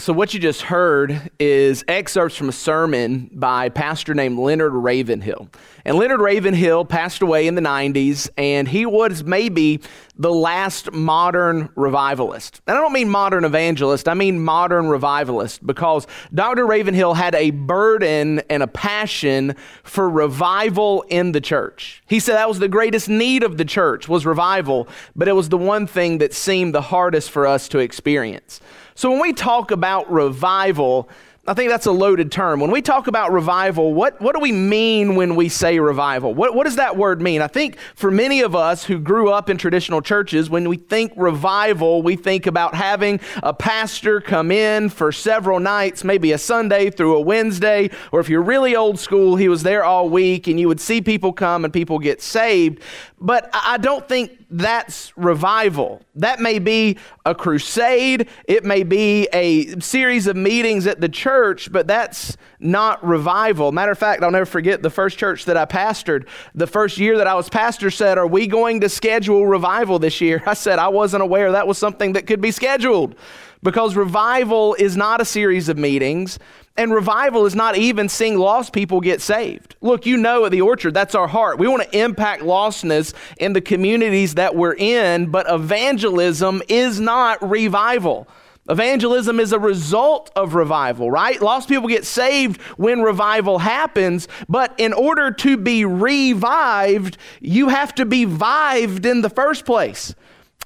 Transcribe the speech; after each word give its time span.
So, 0.00 0.14
what 0.14 0.32
you 0.32 0.40
just 0.40 0.62
heard 0.62 1.30
is 1.38 1.84
excerpts 1.86 2.34
from 2.34 2.48
a 2.48 2.52
sermon 2.52 3.28
by 3.34 3.66
a 3.66 3.70
pastor 3.70 4.14
named 4.14 4.38
Leonard 4.38 4.72
Ravenhill. 4.72 5.50
And 5.84 5.98
Leonard 5.98 6.22
Ravenhill 6.22 6.86
passed 6.86 7.20
away 7.20 7.46
in 7.46 7.54
the 7.54 7.60
90s, 7.60 8.30
and 8.38 8.66
he 8.66 8.86
was 8.86 9.24
maybe 9.24 9.80
the 10.16 10.32
last 10.32 10.92
modern 10.92 11.68
revivalist. 11.76 12.62
And 12.66 12.78
I 12.78 12.80
don't 12.80 12.94
mean 12.94 13.10
modern 13.10 13.44
evangelist, 13.44 14.08
I 14.08 14.14
mean 14.14 14.40
modern 14.40 14.88
revivalist, 14.88 15.66
because 15.66 16.06
Dr. 16.32 16.66
Ravenhill 16.66 17.12
had 17.12 17.34
a 17.34 17.50
burden 17.50 18.40
and 18.48 18.62
a 18.62 18.66
passion 18.66 19.54
for 19.82 20.08
revival 20.08 21.02
in 21.08 21.32
the 21.32 21.42
church. 21.42 22.02
He 22.06 22.20
said 22.20 22.36
that 22.36 22.48
was 22.48 22.58
the 22.58 22.68
greatest 22.68 23.10
need 23.10 23.42
of 23.42 23.58
the 23.58 23.66
church 23.66 24.08
was 24.08 24.24
revival, 24.24 24.88
but 25.14 25.28
it 25.28 25.32
was 25.32 25.50
the 25.50 25.58
one 25.58 25.86
thing 25.86 26.18
that 26.18 26.32
seemed 26.32 26.74
the 26.74 26.82
hardest 26.82 27.30
for 27.30 27.46
us 27.46 27.68
to 27.68 27.78
experience. 27.78 28.60
So 28.94 29.10
when 29.10 29.20
we 29.20 29.32
talk 29.32 29.70
about 29.70 30.10
revival, 30.10 31.08
I 31.46 31.54
think 31.54 31.70
that's 31.70 31.86
a 31.86 31.92
loaded 31.92 32.30
term. 32.30 32.60
When 32.60 32.70
we 32.70 32.82
talk 32.82 33.06
about 33.06 33.32
revival, 33.32 33.94
what, 33.94 34.20
what 34.20 34.34
do 34.34 34.40
we 34.40 34.52
mean 34.52 35.16
when 35.16 35.36
we 35.36 35.48
say 35.48 35.80
revival? 35.80 36.34
What, 36.34 36.54
what 36.54 36.64
does 36.64 36.76
that 36.76 36.98
word 36.98 37.22
mean? 37.22 37.40
I 37.40 37.46
think 37.46 37.78
for 37.94 38.10
many 38.10 38.42
of 38.42 38.54
us 38.54 38.84
who 38.84 38.98
grew 38.98 39.32
up 39.32 39.48
in 39.48 39.56
traditional 39.56 40.02
churches, 40.02 40.50
when 40.50 40.68
we 40.68 40.76
think 40.76 41.12
revival, 41.16 42.02
we 42.02 42.14
think 42.14 42.46
about 42.46 42.74
having 42.74 43.20
a 43.42 43.54
pastor 43.54 44.20
come 44.20 44.52
in 44.52 44.90
for 44.90 45.12
several 45.12 45.58
nights, 45.58 46.04
maybe 46.04 46.32
a 46.32 46.38
Sunday 46.38 46.90
through 46.90 47.16
a 47.16 47.20
Wednesday, 47.20 47.90
or 48.12 48.20
if 48.20 48.28
you're 48.28 48.42
really 48.42 48.76
old 48.76 49.00
school, 49.00 49.36
he 49.36 49.48
was 49.48 49.62
there 49.62 49.82
all 49.82 50.10
week 50.10 50.46
and 50.46 50.60
you 50.60 50.68
would 50.68 50.80
see 50.80 51.00
people 51.00 51.32
come 51.32 51.64
and 51.64 51.72
people 51.72 51.98
get 51.98 52.20
saved. 52.20 52.82
But 53.18 53.50
I 53.52 53.78
don't 53.78 54.06
think 54.06 54.39
that's 54.50 55.16
revival. 55.16 56.02
That 56.16 56.40
may 56.40 56.58
be 56.58 56.98
a 57.24 57.34
crusade, 57.34 58.28
it 58.44 58.64
may 58.64 58.82
be 58.82 59.28
a 59.32 59.78
series 59.80 60.26
of 60.26 60.36
meetings 60.36 60.86
at 60.86 61.00
the 61.00 61.08
church, 61.08 61.70
but 61.70 61.86
that's 61.86 62.36
not 62.58 63.04
revival. 63.06 63.70
Matter 63.70 63.92
of 63.92 63.98
fact, 63.98 64.22
I'll 64.22 64.30
never 64.30 64.46
forget 64.46 64.82
the 64.82 64.90
first 64.90 65.18
church 65.18 65.44
that 65.44 65.56
I 65.56 65.66
pastored. 65.66 66.26
The 66.54 66.66
first 66.66 66.98
year 66.98 67.16
that 67.18 67.26
I 67.26 67.34
was 67.34 67.48
pastor 67.48 67.90
said, 67.90 68.18
Are 68.18 68.26
we 68.26 68.46
going 68.46 68.80
to 68.80 68.88
schedule 68.88 69.46
revival 69.46 69.98
this 69.98 70.20
year? 70.20 70.42
I 70.46 70.54
said, 70.54 70.78
I 70.78 70.88
wasn't 70.88 71.22
aware 71.22 71.52
that 71.52 71.68
was 71.68 71.78
something 71.78 72.14
that 72.14 72.26
could 72.26 72.40
be 72.40 72.50
scheduled 72.50 73.14
because 73.62 73.94
revival 73.94 74.74
is 74.74 74.96
not 74.96 75.20
a 75.20 75.24
series 75.24 75.68
of 75.68 75.78
meetings. 75.78 76.38
And 76.76 76.92
revival 76.92 77.46
is 77.46 77.54
not 77.54 77.76
even 77.76 78.08
seeing 78.08 78.38
lost 78.38 78.72
people 78.72 79.00
get 79.00 79.20
saved. 79.20 79.76
Look, 79.80 80.06
you 80.06 80.16
know 80.16 80.46
at 80.46 80.52
the 80.52 80.62
orchard, 80.62 80.94
that's 80.94 81.14
our 81.14 81.28
heart. 81.28 81.58
We 81.58 81.68
want 81.68 81.82
to 81.82 81.98
impact 81.98 82.42
lostness 82.42 83.12
in 83.38 83.52
the 83.52 83.60
communities 83.60 84.36
that 84.36 84.54
we're 84.54 84.74
in, 84.74 85.30
but 85.30 85.46
evangelism 85.48 86.62
is 86.68 86.98
not 86.98 87.46
revival. 87.46 88.28
Evangelism 88.68 89.40
is 89.40 89.52
a 89.52 89.58
result 89.58 90.30
of 90.36 90.54
revival, 90.54 91.10
right? 91.10 91.42
Lost 91.42 91.68
people 91.68 91.88
get 91.88 92.06
saved 92.06 92.60
when 92.76 93.02
revival 93.02 93.58
happens, 93.58 94.28
but 94.48 94.72
in 94.78 94.92
order 94.92 95.32
to 95.32 95.56
be 95.56 95.84
revived, 95.84 97.18
you 97.40 97.68
have 97.68 97.94
to 97.96 98.04
be 98.06 98.24
vived 98.24 99.06
in 99.06 99.22
the 99.22 99.30
first 99.30 99.64
place. 99.64 100.14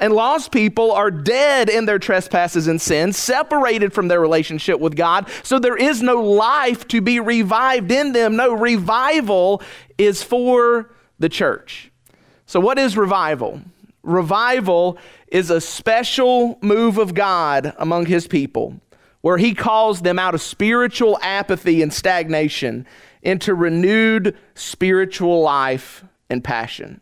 And 0.01 0.13
lost 0.13 0.51
people 0.51 0.91
are 0.93 1.11
dead 1.11 1.71
in 1.71 1.87
their 1.87 2.01
trespasses 2.01 2.67
and 2.67 2.81
sins, 2.81 3.17
separated 3.17 3.93
from 3.93 4.09
their 4.09 4.21
relationship 4.21 4.81
with 4.81 4.97
God. 4.97 5.31
So 5.45 5.59
there 5.59 5.77
is 5.77 6.03
no 6.03 6.21
life 6.21 6.89
to 6.89 7.01
be 7.01 7.21
revived 7.21 7.93
in 7.93 8.13
them. 8.13 8.37
No 8.37 8.53
revival 8.53 9.63
is 9.97 10.23
for 10.23 10.91
the 11.19 11.29
church. 11.29 11.93
So, 12.47 12.61
what 12.61 12.79
is 12.79 12.97
revival? 12.97 13.61
Revival 14.03 14.99
is 15.29 15.51
a 15.51 15.61
special 15.61 16.59
move 16.61 16.99
of 16.99 17.15
God 17.15 17.73
among 17.79 18.07
his 18.07 18.27
people 18.27 18.81
where 19.23 19.39
he 19.39 19.55
calls 19.55 20.03
them 20.03 20.19
out 20.19 20.35
of 20.35 20.43
spiritual 20.43 21.19
apathy 21.23 21.81
and 21.81 21.91
stagnation 21.91 22.87
into 23.23 23.55
renewed 23.55 24.37
spiritual 24.55 25.41
life 25.41 26.05
and 26.29 26.45
passion. 26.45 27.01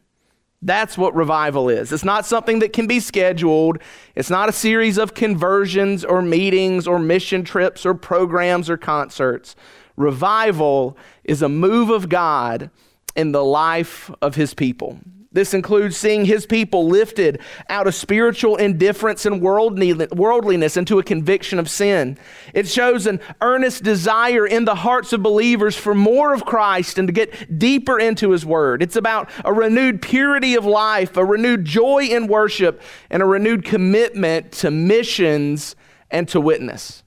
That's 0.62 0.96
what 0.96 1.14
revival 1.14 1.68
is. 1.68 1.92
It's 1.92 2.04
not 2.04 2.24
something 2.24 2.60
that 2.60 2.72
can 2.72 2.86
be 2.86 3.00
scheduled. 3.00 3.78
It's 4.14 4.30
not 4.30 4.48
a 4.48 4.52
series 4.52 4.96
of 4.96 5.12
conversions 5.12 6.04
or 6.04 6.22
meetings 6.22 6.86
or 6.86 7.00
mission 7.00 7.42
trips 7.42 7.84
or 7.84 7.94
programs 7.94 8.70
or 8.70 8.76
concerts. 8.76 9.56
Revival 9.96 10.96
is 11.24 11.42
a 11.42 11.48
move 11.48 11.90
of 11.90 12.08
God 12.08 12.70
in 13.16 13.32
the 13.32 13.44
life 13.44 14.10
of 14.22 14.36
his 14.36 14.54
people. 14.54 15.00
This 15.32 15.54
includes 15.54 15.96
seeing 15.96 16.26
his 16.26 16.44
people 16.44 16.86
lifted 16.86 17.40
out 17.70 17.86
of 17.86 17.94
spiritual 17.94 18.56
indifference 18.56 19.24
and 19.24 19.40
worldliness 19.40 20.76
into 20.76 20.98
a 20.98 21.02
conviction 21.02 21.58
of 21.58 21.70
sin. 21.70 22.18
It 22.52 22.68
shows 22.68 23.06
an 23.06 23.18
earnest 23.40 23.82
desire 23.82 24.46
in 24.46 24.66
the 24.66 24.74
hearts 24.74 25.12
of 25.14 25.22
believers 25.22 25.74
for 25.74 25.94
more 25.94 26.34
of 26.34 26.44
Christ 26.44 26.98
and 26.98 27.08
to 27.08 27.12
get 27.12 27.58
deeper 27.58 27.98
into 27.98 28.30
his 28.30 28.44
word. 28.44 28.82
It's 28.82 28.96
about 28.96 29.30
a 29.44 29.52
renewed 29.52 30.02
purity 30.02 30.54
of 30.54 30.66
life, 30.66 31.16
a 31.16 31.24
renewed 31.24 31.64
joy 31.64 32.04
in 32.04 32.26
worship, 32.26 32.82
and 33.08 33.22
a 33.22 33.26
renewed 33.26 33.64
commitment 33.64 34.52
to 34.52 34.70
missions 34.70 35.76
and 36.10 36.28
to 36.28 36.40
witness. 36.40 37.02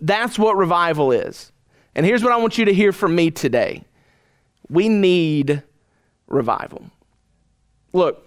That's 0.00 0.38
what 0.38 0.56
revival 0.56 1.12
is. 1.12 1.52
And 1.94 2.04
here's 2.04 2.24
what 2.24 2.32
I 2.32 2.36
want 2.36 2.58
you 2.58 2.64
to 2.64 2.74
hear 2.74 2.92
from 2.92 3.14
me 3.14 3.30
today 3.30 3.84
we 4.68 4.88
need 4.88 5.62
revival. 6.26 6.90
Look, 7.92 8.26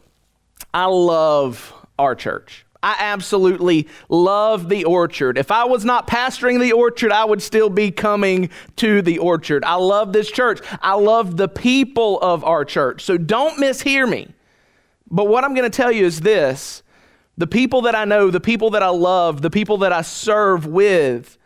I 0.74 0.86
love 0.86 1.74
our 2.00 2.16
church. 2.16 2.66
I 2.84 2.96
absolutely 2.98 3.88
love 4.10 4.68
the 4.68 4.86
orchard. 4.86 5.38
If 5.38 5.52
I 5.52 5.66
was 5.66 5.86
not 5.86 6.08
pastoring 6.08 6.60
the 6.60 6.72
orchard, 6.72 7.12
I 7.12 7.26
would 7.26 7.42
still 7.42 7.70
be 7.70 7.92
coming 7.92 8.50
to 8.78 9.04
the 9.04 9.20
orchard. 9.20 9.64
I 9.64 9.76
love 9.76 10.14
this 10.14 10.32
church. 10.32 10.62
I 10.82 10.96
love 10.96 11.38
the 11.38 11.48
people 11.48 12.20
of 12.22 12.44
our 12.44 12.66
church. 12.66 13.04
So 13.04 13.18
don't 13.18 13.60
mishear 13.60 14.10
me. 14.10 14.34
But 15.12 15.28
what 15.28 15.44
I'm 15.44 15.54
going 15.54 15.70
to 15.70 15.76
tell 15.76 15.92
you 15.92 16.06
is 16.06 16.22
this 16.22 16.82
the 17.38 17.48
people 17.48 17.82
that 17.84 17.96
I 17.96 18.06
know, 18.06 18.32
the 18.32 18.40
people 18.40 18.72
that 18.72 18.84
I 18.84 18.90
love, 18.90 19.42
the 19.42 19.50
people 19.50 19.78
that 19.80 19.94
I 19.94 20.02
serve 20.02 20.66
with, 20.66 21.38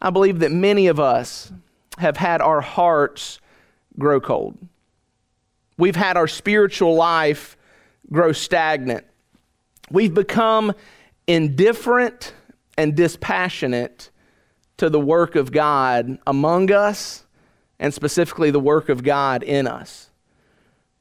I 0.00 0.10
believe 0.10 0.38
that 0.40 0.52
many 0.52 0.86
of 0.86 0.98
us 0.98 1.52
have 1.98 2.16
had 2.16 2.40
our 2.40 2.60
hearts 2.60 3.38
grow 3.98 4.20
cold. 4.20 4.56
We've 5.80 5.96
had 5.96 6.18
our 6.18 6.28
spiritual 6.28 6.94
life 6.94 7.56
grow 8.12 8.32
stagnant. 8.32 9.06
We've 9.90 10.12
become 10.12 10.74
indifferent 11.26 12.34
and 12.76 12.94
dispassionate 12.94 14.10
to 14.76 14.90
the 14.90 15.00
work 15.00 15.36
of 15.36 15.52
God 15.52 16.18
among 16.26 16.70
us, 16.70 17.24
and 17.78 17.94
specifically 17.94 18.50
the 18.50 18.60
work 18.60 18.90
of 18.90 19.02
God 19.02 19.42
in 19.42 19.66
us. 19.66 20.09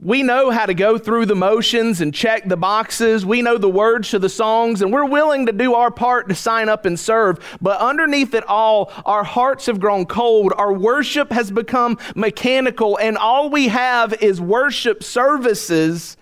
We 0.02 0.24
know 0.24 0.50
how 0.50 0.66
to 0.66 0.74
go 0.74 0.98
through 0.98 1.26
the 1.26 1.36
motions 1.36 2.00
and 2.00 2.14
check 2.14 2.48
the 2.48 2.56
boxes. 2.56 3.26
We 3.26 3.42
know 3.42 3.58
the 3.58 3.70
words 3.70 4.12
to 4.12 4.20
the 4.20 4.30
songs, 4.30 4.82
and 4.82 4.94
we're 4.94 5.04
willing 5.04 5.48
to 5.48 5.52
do 5.52 5.74
our 5.74 5.92
part 5.92 6.30
to 6.30 6.36
sign 6.36 6.70
up 6.70 6.86
and 6.86 6.98
serve. 6.98 7.38
But 7.60 7.82
underneath 7.82 8.34
it 8.34 8.46
all, 8.48 8.94
our 9.06 9.26
hearts 9.26 9.66
have 9.66 9.82
grown 9.82 10.06
cold. 10.06 10.54
Our 10.56 10.72
worship 10.72 11.34
has 11.34 11.52
become 11.52 11.98
mechanical, 12.16 12.98
and 12.98 13.18
all 13.18 13.50
we 13.50 13.68
have 13.68 14.14
is 14.24 14.40
worship 14.40 15.04
services, 15.04 16.16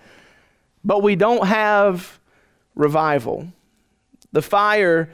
but 0.82 1.04
we 1.04 1.14
don't 1.14 1.46
have 1.46 2.18
revival. 2.74 3.46
The 4.32 4.42
fire 4.42 5.08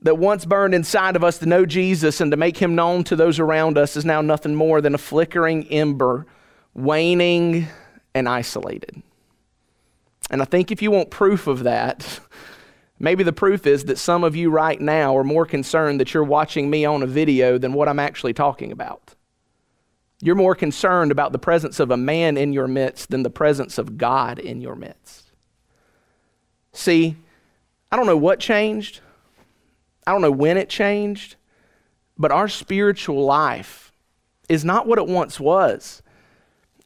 that 0.00 0.16
once 0.16 0.46
burned 0.46 0.74
inside 0.74 1.14
of 1.14 1.22
us 1.22 1.36
to 1.38 1.46
know 1.46 1.66
Jesus 1.66 2.22
and 2.22 2.30
to 2.30 2.38
make 2.38 2.56
him 2.56 2.74
known 2.74 3.04
to 3.04 3.16
those 3.16 3.38
around 3.38 3.76
us 3.76 3.98
is 3.98 4.06
now 4.06 4.22
nothing 4.22 4.54
more 4.54 4.80
than 4.80 4.94
a 4.94 4.98
flickering 4.98 5.66
ember, 5.68 6.24
waning 6.72 7.68
and 8.14 8.28
isolated. 8.28 9.02
And 10.30 10.42
I 10.42 10.44
think 10.44 10.70
if 10.70 10.82
you 10.82 10.90
want 10.90 11.10
proof 11.10 11.46
of 11.46 11.64
that, 11.64 12.20
maybe 12.98 13.22
the 13.22 13.32
proof 13.32 13.66
is 13.66 13.84
that 13.86 13.98
some 13.98 14.24
of 14.24 14.36
you 14.36 14.50
right 14.50 14.80
now 14.80 15.16
are 15.16 15.24
more 15.24 15.46
concerned 15.46 16.00
that 16.00 16.12
you're 16.12 16.24
watching 16.24 16.68
me 16.68 16.84
on 16.84 17.02
a 17.02 17.06
video 17.06 17.58
than 17.58 17.72
what 17.72 17.88
I'm 17.88 17.98
actually 17.98 18.34
talking 18.34 18.72
about. 18.72 19.14
You're 20.20 20.34
more 20.34 20.54
concerned 20.54 21.12
about 21.12 21.32
the 21.32 21.38
presence 21.38 21.78
of 21.78 21.90
a 21.90 21.96
man 21.96 22.36
in 22.36 22.52
your 22.52 22.66
midst 22.66 23.10
than 23.10 23.22
the 23.22 23.30
presence 23.30 23.78
of 23.78 23.96
God 23.96 24.38
in 24.38 24.60
your 24.60 24.74
midst. 24.74 25.30
See, 26.72 27.16
I 27.90 27.96
don't 27.96 28.06
know 28.06 28.16
what 28.16 28.40
changed. 28.40 29.00
I 30.06 30.12
don't 30.12 30.22
know 30.22 30.30
when 30.30 30.56
it 30.56 30.68
changed, 30.68 31.36
but 32.16 32.32
our 32.32 32.48
spiritual 32.48 33.24
life 33.24 33.92
is 34.48 34.64
not 34.64 34.86
what 34.86 34.98
it 34.98 35.06
once 35.06 35.38
was. 35.38 36.02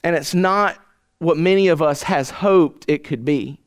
And 0.04 0.16
it's 0.16 0.34
not 0.34 0.81
what 1.22 1.36
many 1.36 1.68
of 1.68 1.80
us 1.80 2.02
has 2.04 2.30
hoped 2.30 2.84
it 2.88 3.04
could 3.04 3.24
be. 3.24 3.58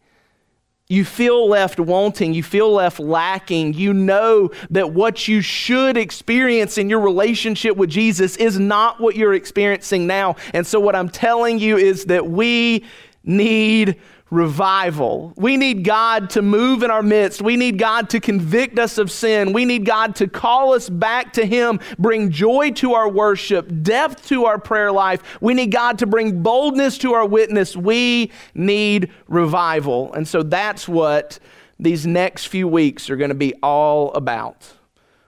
You 0.88 1.04
feel 1.04 1.50
left 1.50 1.80
wanting, 1.80 2.36
you 2.36 2.44
feel 2.44 2.72
left 2.72 3.00
lacking. 3.00 3.74
You 3.74 3.92
know 3.92 4.52
that 4.70 4.92
what 4.92 5.28
you 5.28 5.42
should 5.42 5.98
experience 5.98 6.78
in 6.78 6.92
your 6.92 7.00
relationship 7.00 7.76
with 7.76 7.90
Jesus 7.90 8.36
is 8.38 8.60
not 8.60 9.02
what 9.02 9.16
you're 9.16 9.34
experiencing 9.34 10.06
now. 10.06 10.36
And 10.54 10.68
so, 10.68 10.80
what 10.80 10.96
I'm 10.96 11.10
telling 11.10 11.58
you 11.58 11.76
is 11.78 12.06
that 12.06 12.28
we 12.28 12.86
need 13.24 14.00
revival. 14.36 15.34
We 15.38 15.58
need 15.58 15.84
God 15.84 16.30
to 16.32 16.42
move 16.42 16.84
in 16.84 16.92
our 16.92 17.02
midst. 17.02 17.42
We 17.42 17.56
need 17.56 17.80
God 17.80 18.10
to 18.12 18.20
convict 18.20 18.78
us 18.78 18.98
of 18.98 19.10
sin. 19.10 19.54
We 19.54 19.66
need 19.66 19.86
God 19.86 20.16
to 20.18 20.28
call 20.28 20.74
us 20.74 20.90
back 20.90 21.34
to 21.34 21.46
Him, 21.46 21.80
bring 21.98 22.30
joy 22.30 22.72
to 22.72 22.94
our 22.94 23.10
worship, 23.10 23.72
depth 23.82 24.28
to 24.28 24.46
our 24.46 24.60
prayer 24.60 24.92
life. 24.92 25.24
We 25.42 25.54
need 25.54 25.72
God 25.72 26.00
to 26.00 26.06
bring 26.06 26.44
boldness 26.44 26.98
to 27.00 27.14
our 27.14 27.26
witness. 27.26 27.76
We 27.76 28.32
need 28.54 29.12
revival. 29.28 30.14
And 30.14 30.28
so 30.28 30.44
that's 30.44 30.88
what 30.88 31.40
these 31.80 32.06
next 32.06 32.48
few 32.48 32.68
weeks 32.68 33.10
are 33.10 33.16
going 33.16 33.30
to 33.30 33.36
be 33.36 33.54
all 33.64 34.14
about. 34.14 34.74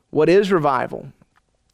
What 0.10 0.30
is 0.30 0.52
revival? 0.52 1.12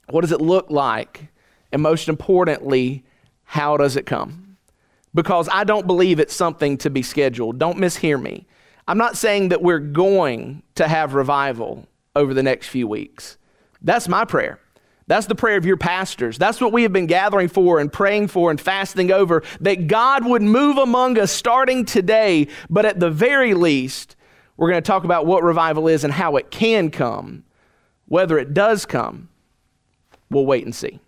What 0.09 0.21
does 0.21 0.31
it 0.31 0.41
look 0.41 0.69
like? 0.69 1.27
And 1.71 1.81
most 1.81 2.07
importantly, 2.07 3.03
how 3.43 3.77
does 3.77 3.95
it 3.95 4.05
come? 4.05 4.42
Because 5.13 5.47
I 5.51 5.63
don't 5.63 5.85
believe 5.85 6.19
it's 6.19 6.35
something 6.35 6.77
to 6.79 6.89
be 6.89 7.03
scheduled. 7.03 7.59
Don't 7.59 7.77
mishear 7.77 8.21
me. 8.21 8.47
I'm 8.87 8.97
not 8.97 9.15
saying 9.15 9.49
that 9.49 9.61
we're 9.61 9.79
going 9.79 10.63
to 10.75 10.87
have 10.87 11.13
revival 11.13 11.87
over 12.15 12.33
the 12.33 12.43
next 12.43 12.67
few 12.67 12.87
weeks. 12.87 13.37
That's 13.81 14.07
my 14.07 14.25
prayer. 14.25 14.59
That's 15.07 15.25
the 15.27 15.35
prayer 15.35 15.57
of 15.57 15.65
your 15.65 15.77
pastors. 15.77 16.37
That's 16.37 16.61
what 16.61 16.71
we 16.71 16.83
have 16.83 16.93
been 16.93 17.07
gathering 17.07 17.49
for 17.49 17.79
and 17.79 17.91
praying 17.91 18.29
for 18.29 18.49
and 18.49 18.59
fasting 18.59 19.11
over 19.11 19.43
that 19.59 19.87
God 19.87 20.25
would 20.25 20.41
move 20.41 20.77
among 20.77 21.19
us 21.19 21.31
starting 21.31 21.85
today. 21.85 22.47
But 22.69 22.85
at 22.85 22.99
the 22.99 23.09
very 23.09 23.53
least, 23.53 24.15
we're 24.55 24.69
going 24.69 24.81
to 24.81 24.87
talk 24.87 25.03
about 25.03 25.25
what 25.25 25.43
revival 25.43 25.87
is 25.87 26.03
and 26.03 26.13
how 26.13 26.37
it 26.37 26.51
can 26.51 26.89
come. 26.89 27.43
Whether 28.07 28.37
it 28.37 28.53
does 28.53 28.85
come, 28.85 29.29
we'll 30.29 30.45
wait 30.45 30.63
and 30.63 30.73
see. 30.73 30.99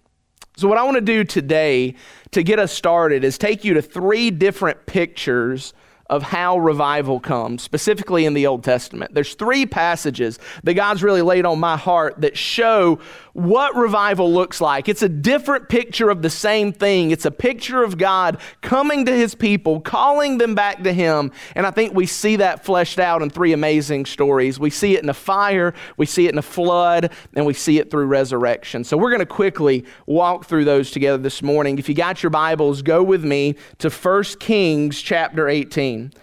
So, 0.58 0.68
what 0.70 0.78
I 0.78 0.84
want 0.84 0.96
to 0.96 1.02
do 1.02 1.24
today 1.24 1.96
to 2.32 2.42
get 2.44 2.60
us 2.60 2.72
started 2.72 3.24
is 3.24 3.38
take 3.38 3.64
you 3.64 3.74
to 3.74 3.82
three 3.82 4.32
different 4.32 4.86
pictures 4.86 5.74
of 6.10 6.22
how 6.22 6.58
revival 6.60 7.20
comes, 7.20 7.64
specifically 7.64 8.26
in 8.26 8.34
the 8.36 8.46
Old 8.46 8.64
Testament. 8.64 9.14
There's 9.14 9.34
three 9.34 9.66
passages 9.66 10.40
that 10.64 10.76
God's 10.76 11.02
really 11.02 11.24
laid 11.24 11.46
on 11.46 11.60
my 11.60 11.76
heart 11.76 12.22
that 12.22 12.38
show 12.38 13.00
what 13.36 13.76
revival 13.76 14.32
looks 14.32 14.62
like. 14.62 14.88
It's 14.88 15.02
a 15.02 15.10
different 15.10 15.68
picture 15.68 16.10
of 16.10 16.22
the 16.22 16.30
same 16.30 16.72
thing. 16.72 17.12
It's 17.12 17.26
a 17.26 17.32
picture 17.32 17.84
of 17.84 17.98
God 17.98 18.40
coming 18.62 19.04
to 19.08 19.12
his 19.12 19.36
people, 19.36 19.82
calling 19.82 20.38
them 20.38 20.56
back 20.56 20.84
to 20.84 20.94
him. 20.94 21.34
And 21.54 21.68
I 21.68 21.72
think 21.72 21.94
we 21.94 22.06
see 22.06 22.38
that 22.38 22.64
fleshed 22.64 22.98
out 22.98 23.22
in 23.22 23.30
three 23.30 23.52
amazing 23.52 24.06
stories. 24.06 24.58
We 24.58 24.70
see 24.70 24.96
it 24.96 25.04
in 25.04 25.10
a 25.10 25.14
fire, 25.14 25.74
we 25.98 26.06
see 26.06 26.28
it 26.28 26.32
in 26.32 26.38
a 26.38 26.42
flood, 26.42 27.12
and 27.34 27.46
we 27.46 27.54
see 27.54 27.78
it 27.78 27.92
through 27.92 28.06
resurrection. 28.06 28.86
So 28.86 28.96
we're 28.96 29.12
going 29.12 29.20
to 29.20 29.26
quickly 29.26 29.84
walk 30.06 30.46
through 30.46 30.64
those 30.64 30.90
together 30.90 31.22
this 31.22 31.42
morning. 31.42 31.78
If 31.78 31.90
you 31.90 31.96
got 31.96 32.24
your 32.24 32.30
Bibles, 32.30 32.84
go 32.84 33.04
with 33.04 33.26
me 33.26 33.56
to 33.80 33.90
1 33.90 34.24
Kings 34.40 35.02
chapter 35.02 35.50
18. 35.50 36.14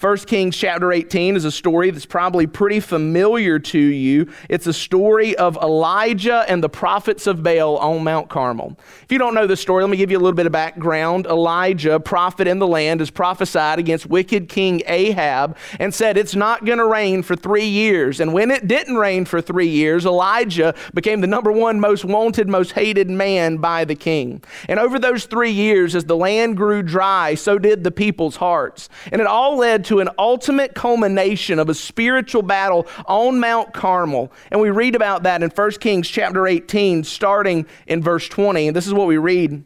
18. 0.00 0.08
1 0.08 0.16
Kings 0.18 0.56
chapter 0.56 0.92
18 0.92 1.34
is 1.34 1.44
a 1.44 1.50
story 1.50 1.90
that's 1.90 2.06
probably 2.06 2.46
pretty 2.46 2.78
familiar 2.78 3.58
to 3.58 3.80
you. 3.80 4.28
It's 4.48 4.68
a 4.68 4.72
story 4.72 5.34
of 5.34 5.56
Elijah 5.56 6.44
and 6.46 6.62
the 6.62 6.68
prophets 6.68 7.26
of 7.26 7.42
Baal 7.42 7.78
on 7.78 8.04
Mount 8.04 8.28
Carmel. 8.28 8.78
If 9.02 9.10
you 9.10 9.18
don't 9.18 9.34
know 9.34 9.48
the 9.48 9.56
story, 9.56 9.82
let 9.82 9.90
me 9.90 9.96
give 9.96 10.12
you 10.12 10.16
a 10.16 10.20
little 10.20 10.36
bit 10.36 10.46
of 10.46 10.52
background. 10.52 11.26
Elijah, 11.26 11.98
prophet 11.98 12.46
in 12.46 12.60
the 12.60 12.66
land, 12.68 13.00
has 13.00 13.10
prophesied 13.10 13.80
against 13.80 14.06
wicked 14.06 14.48
King 14.48 14.82
Ahab 14.86 15.56
and 15.80 15.92
said 15.92 16.16
it's 16.16 16.36
not 16.36 16.64
going 16.64 16.78
to 16.78 16.86
rain 16.86 17.24
for 17.24 17.34
three 17.34 17.66
years. 17.66 18.20
And 18.20 18.32
when 18.32 18.52
it 18.52 18.68
didn't 18.68 18.98
rain 18.98 19.24
for 19.24 19.40
three 19.40 19.66
years, 19.66 20.06
Elijah 20.06 20.76
became 20.94 21.22
the 21.22 21.26
number 21.26 21.50
one 21.50 21.80
most 21.80 22.04
wanted, 22.04 22.48
most 22.48 22.70
hated 22.70 23.10
man 23.10 23.56
by 23.56 23.84
the 23.84 23.96
king. 23.96 24.44
And 24.68 24.78
over 24.78 25.00
those 25.00 25.24
three 25.24 25.50
years, 25.50 25.96
as 25.96 26.04
the 26.04 26.16
land 26.16 26.56
grew 26.56 26.84
dry, 26.84 27.34
so 27.34 27.58
did 27.58 27.82
the 27.82 27.90
people's 27.90 28.36
hearts. 28.36 28.88
And 29.10 29.20
it 29.20 29.26
all 29.26 29.56
led 29.56 29.87
to 29.88 30.00
an 30.00 30.10
ultimate 30.18 30.74
culmination 30.74 31.58
of 31.58 31.70
a 31.70 31.74
spiritual 31.74 32.42
battle 32.42 32.86
on 33.06 33.40
Mount 33.40 33.72
Carmel. 33.72 34.30
And 34.50 34.60
we 34.60 34.68
read 34.68 34.94
about 34.94 35.22
that 35.22 35.42
in 35.42 35.48
1 35.48 35.70
Kings 35.72 36.06
chapter 36.06 36.46
18, 36.46 37.04
starting 37.04 37.66
in 37.86 38.02
verse 38.02 38.28
20. 38.28 38.68
And 38.68 38.76
this 38.76 38.86
is 38.86 38.92
what 38.92 39.06
we 39.06 39.16
read 39.16 39.64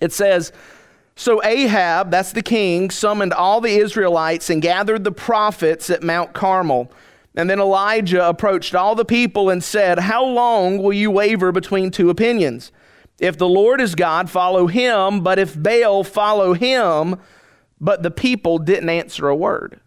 it 0.00 0.12
says, 0.12 0.52
so 1.16 1.44
Ahab, 1.44 2.10
that's 2.10 2.32
the 2.32 2.42
king, 2.42 2.90
summoned 2.90 3.34
all 3.34 3.60
the 3.60 3.76
Israelites 3.76 4.48
and 4.48 4.62
gathered 4.62 5.04
the 5.04 5.12
prophets 5.12 5.90
at 5.90 6.02
Mount 6.02 6.32
Carmel. 6.32 6.90
And 7.34 7.50
then 7.50 7.58
Elijah 7.58 8.28
approached 8.28 8.74
all 8.74 8.94
the 8.94 9.04
people 9.04 9.50
and 9.50 9.62
said, 9.62 9.98
How 9.98 10.24
long 10.24 10.78
will 10.78 10.92
you 10.92 11.10
waver 11.10 11.52
between 11.52 11.90
two 11.90 12.08
opinions? 12.08 12.72
If 13.18 13.36
the 13.36 13.48
Lord 13.48 13.80
is 13.80 13.94
God, 13.94 14.30
follow 14.30 14.68
him, 14.68 15.20
but 15.20 15.38
if 15.38 15.60
Baal, 15.60 16.04
follow 16.04 16.54
him 16.54 17.16
but 17.80 18.02
the 18.02 18.10
people 18.10 18.58
didn't 18.58 18.88
answer 18.88 19.28
a 19.28 19.36
word. 19.36 19.80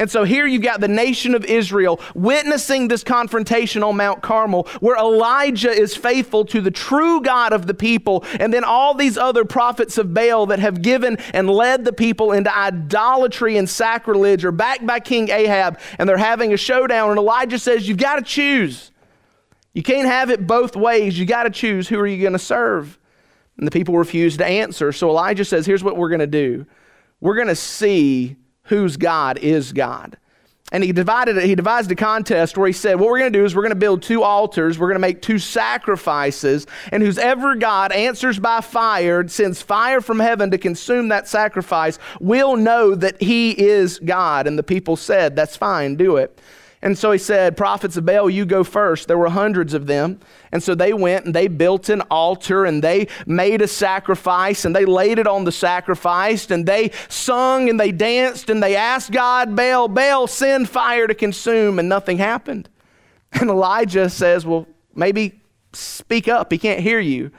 And 0.00 0.10
so 0.10 0.24
here 0.24 0.46
you've 0.46 0.62
got 0.62 0.80
the 0.80 0.88
nation 0.88 1.34
of 1.34 1.44
Israel 1.44 2.00
witnessing 2.14 2.88
this 2.88 3.04
confrontation 3.04 3.82
on 3.82 3.98
Mount 3.98 4.22
Carmel 4.22 4.66
where 4.80 4.96
Elijah 4.96 5.70
is 5.70 5.94
faithful 5.94 6.46
to 6.46 6.62
the 6.62 6.70
true 6.70 7.20
God 7.20 7.52
of 7.52 7.66
the 7.66 7.74
people, 7.74 8.24
and 8.40 8.52
then 8.52 8.64
all 8.64 8.94
these 8.94 9.18
other 9.18 9.44
prophets 9.44 9.98
of 9.98 10.14
Baal 10.14 10.46
that 10.46 10.58
have 10.58 10.80
given 10.80 11.18
and 11.34 11.50
led 11.50 11.84
the 11.84 11.92
people 11.92 12.32
into 12.32 12.56
idolatry 12.56 13.58
and 13.58 13.68
sacrilege 13.68 14.42
are 14.42 14.52
backed 14.52 14.86
by 14.86 15.00
King 15.00 15.28
Ahab, 15.28 15.78
and 15.98 16.08
they're 16.08 16.16
having 16.16 16.54
a 16.54 16.56
showdown. 16.56 17.10
And 17.10 17.18
Elijah 17.18 17.58
says, 17.58 17.86
You've 17.86 17.98
got 17.98 18.16
to 18.16 18.22
choose. 18.22 18.92
You 19.74 19.82
can't 19.82 20.08
have 20.08 20.30
it 20.30 20.46
both 20.46 20.76
ways. 20.76 21.18
You 21.18 21.26
got 21.26 21.42
to 21.42 21.50
choose 21.50 21.88
who 21.88 21.98
are 21.98 22.06
you 22.06 22.22
going 22.22 22.32
to 22.32 22.38
serve. 22.38 22.98
And 23.58 23.66
the 23.66 23.70
people 23.70 23.98
refuse 23.98 24.38
to 24.38 24.46
answer. 24.46 24.92
So 24.92 25.10
Elijah 25.10 25.44
says, 25.44 25.66
Here's 25.66 25.84
what 25.84 25.98
we're 25.98 26.08
going 26.08 26.20
to 26.20 26.26
do 26.26 26.64
we're 27.20 27.36
going 27.36 27.48
to 27.48 27.56
see 27.56 28.36
whose 28.64 28.96
God 28.96 29.38
is 29.38 29.72
God. 29.72 30.16
And 30.72 30.84
he 30.84 30.92
divided 30.92 31.36
it, 31.36 31.44
he 31.44 31.56
devised 31.56 31.90
a 31.90 31.96
contest 31.96 32.56
where 32.56 32.68
he 32.68 32.72
said, 32.72 33.00
What 33.00 33.08
we're 33.08 33.18
going 33.18 33.32
to 33.32 33.38
do 33.38 33.44
is 33.44 33.56
we're 33.56 33.62
going 33.62 33.70
to 33.70 33.76
build 33.76 34.02
two 34.02 34.22
altars, 34.22 34.78
we're 34.78 34.86
going 34.86 34.94
to 34.94 35.00
make 35.00 35.20
two 35.20 35.40
sacrifices, 35.40 36.66
and 36.92 37.02
whoever 37.02 37.56
God 37.56 37.90
answers 37.90 38.38
by 38.38 38.60
fire, 38.60 39.26
sends 39.26 39.60
fire 39.60 40.00
from 40.00 40.20
heaven 40.20 40.52
to 40.52 40.58
consume 40.58 41.08
that 41.08 41.26
sacrifice, 41.26 41.98
will 42.20 42.56
know 42.56 42.94
that 42.94 43.20
he 43.20 43.50
is 43.50 43.98
God. 43.98 44.46
And 44.46 44.56
the 44.56 44.62
people 44.62 44.94
said, 44.94 45.34
That's 45.34 45.56
fine, 45.56 45.96
do 45.96 46.16
it. 46.16 46.38
And 46.82 46.96
so 46.96 47.12
he 47.12 47.18
said, 47.18 47.58
Prophets 47.58 47.98
of 47.98 48.06
Baal, 48.06 48.30
you 48.30 48.46
go 48.46 48.64
first. 48.64 49.06
There 49.06 49.18
were 49.18 49.28
hundreds 49.28 49.74
of 49.74 49.86
them. 49.86 50.18
And 50.50 50.62
so 50.62 50.74
they 50.74 50.94
went 50.94 51.26
and 51.26 51.34
they 51.34 51.46
built 51.46 51.90
an 51.90 52.00
altar 52.10 52.64
and 52.64 52.82
they 52.82 53.08
made 53.26 53.60
a 53.60 53.68
sacrifice 53.68 54.64
and 54.64 54.74
they 54.74 54.86
laid 54.86 55.18
it 55.18 55.26
on 55.26 55.44
the 55.44 55.52
sacrifice 55.52 56.50
and 56.50 56.64
they 56.64 56.92
sung 57.08 57.68
and 57.68 57.78
they 57.78 57.92
danced 57.92 58.48
and 58.48 58.62
they 58.62 58.76
asked 58.76 59.12
God, 59.12 59.54
Baal, 59.54 59.88
Baal, 59.88 60.26
send 60.26 60.70
fire 60.70 61.06
to 61.06 61.14
consume. 61.14 61.78
And 61.78 61.88
nothing 61.88 62.18
happened. 62.18 62.68
And 63.32 63.48
Elijah 63.48 64.10
says, 64.10 64.44
Well, 64.44 64.66
maybe 64.92 65.40
speak 65.72 66.26
up. 66.26 66.50
He 66.50 66.58
can't 66.58 66.80
hear 66.80 66.98
you. 66.98 67.30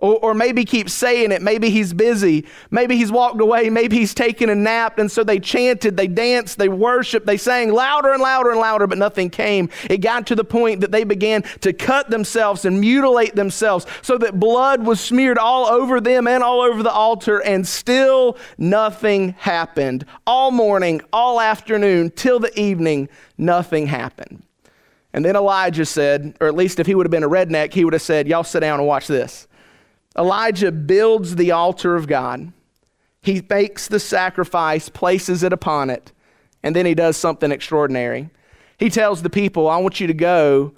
Or, 0.00 0.16
or, 0.18 0.32
maybe 0.34 0.64
keep 0.64 0.88
saying 0.88 1.32
it. 1.32 1.42
Maybe 1.42 1.70
he's 1.70 1.92
busy. 1.92 2.46
Maybe 2.70 2.96
he's 2.96 3.10
walked 3.10 3.40
away. 3.40 3.68
Maybe 3.68 3.96
he's 3.96 4.14
taken 4.14 4.48
a 4.48 4.54
nap. 4.54 5.00
And 5.00 5.10
so 5.10 5.24
they 5.24 5.40
chanted, 5.40 5.96
they 5.96 6.06
danced, 6.06 6.56
they 6.56 6.68
worshiped, 6.68 7.26
they 7.26 7.36
sang 7.36 7.72
louder 7.72 8.12
and 8.12 8.22
louder 8.22 8.50
and 8.50 8.60
louder, 8.60 8.86
but 8.86 8.96
nothing 8.96 9.28
came. 9.28 9.68
It 9.90 9.98
got 9.98 10.28
to 10.28 10.36
the 10.36 10.44
point 10.44 10.82
that 10.82 10.92
they 10.92 11.02
began 11.02 11.42
to 11.62 11.72
cut 11.72 12.10
themselves 12.10 12.64
and 12.64 12.80
mutilate 12.80 13.34
themselves 13.34 13.86
so 14.02 14.16
that 14.18 14.38
blood 14.38 14.86
was 14.86 15.00
smeared 15.00 15.36
all 15.36 15.66
over 15.66 16.00
them 16.00 16.28
and 16.28 16.44
all 16.44 16.60
over 16.60 16.84
the 16.84 16.92
altar, 16.92 17.40
and 17.40 17.66
still 17.66 18.38
nothing 18.56 19.30
happened. 19.30 20.04
All 20.28 20.52
morning, 20.52 21.00
all 21.12 21.40
afternoon, 21.40 22.10
till 22.10 22.38
the 22.38 22.56
evening, 22.56 23.08
nothing 23.36 23.88
happened. 23.88 24.44
And 25.12 25.24
then 25.24 25.34
Elijah 25.34 25.84
said, 25.84 26.36
or 26.40 26.46
at 26.46 26.54
least 26.54 26.78
if 26.78 26.86
he 26.86 26.94
would 26.94 27.04
have 27.04 27.10
been 27.10 27.24
a 27.24 27.28
redneck, 27.28 27.72
he 27.72 27.84
would 27.84 27.94
have 27.94 28.02
said, 28.02 28.28
Y'all 28.28 28.44
sit 28.44 28.60
down 28.60 28.78
and 28.78 28.86
watch 28.86 29.08
this. 29.08 29.48
Elijah 30.16 30.72
builds 30.72 31.36
the 31.36 31.50
altar 31.50 31.94
of 31.94 32.06
God. 32.06 32.52
He 33.22 33.42
makes 33.48 33.88
the 33.88 34.00
sacrifice, 34.00 34.88
places 34.88 35.42
it 35.42 35.52
upon 35.52 35.90
it, 35.90 36.12
and 36.62 36.74
then 36.74 36.86
he 36.86 36.94
does 36.94 37.16
something 37.16 37.52
extraordinary. 37.52 38.30
He 38.78 38.90
tells 38.90 39.22
the 39.22 39.30
people, 39.30 39.68
I 39.68 39.78
want 39.78 40.00
you 40.00 40.06
to 40.06 40.14
go 40.14 40.72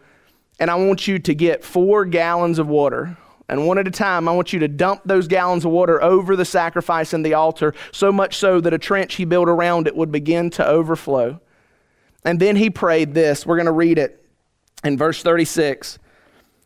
and 0.58 0.70
I 0.70 0.74
want 0.74 1.08
you 1.08 1.18
to 1.18 1.34
get 1.34 1.64
four 1.64 2.04
gallons 2.04 2.58
of 2.58 2.68
water. 2.68 3.16
And 3.48 3.66
one 3.66 3.78
at 3.78 3.88
a 3.88 3.90
time, 3.90 4.28
I 4.28 4.32
want 4.32 4.52
you 4.52 4.60
to 4.60 4.68
dump 4.68 5.02
those 5.04 5.26
gallons 5.26 5.64
of 5.64 5.72
water 5.72 6.00
over 6.02 6.36
the 6.36 6.44
sacrifice 6.44 7.12
and 7.12 7.26
the 7.26 7.34
altar, 7.34 7.74
so 7.92 8.12
much 8.12 8.36
so 8.36 8.60
that 8.60 8.72
a 8.72 8.78
trench 8.78 9.14
he 9.14 9.24
built 9.24 9.48
around 9.48 9.86
it 9.86 9.96
would 9.96 10.12
begin 10.12 10.50
to 10.50 10.66
overflow. 10.66 11.40
And 12.24 12.38
then 12.38 12.56
he 12.56 12.70
prayed 12.70 13.14
this. 13.14 13.44
We're 13.44 13.56
going 13.56 13.66
to 13.66 13.72
read 13.72 13.98
it 13.98 14.24
in 14.84 14.96
verse 14.96 15.22
36. 15.22 15.98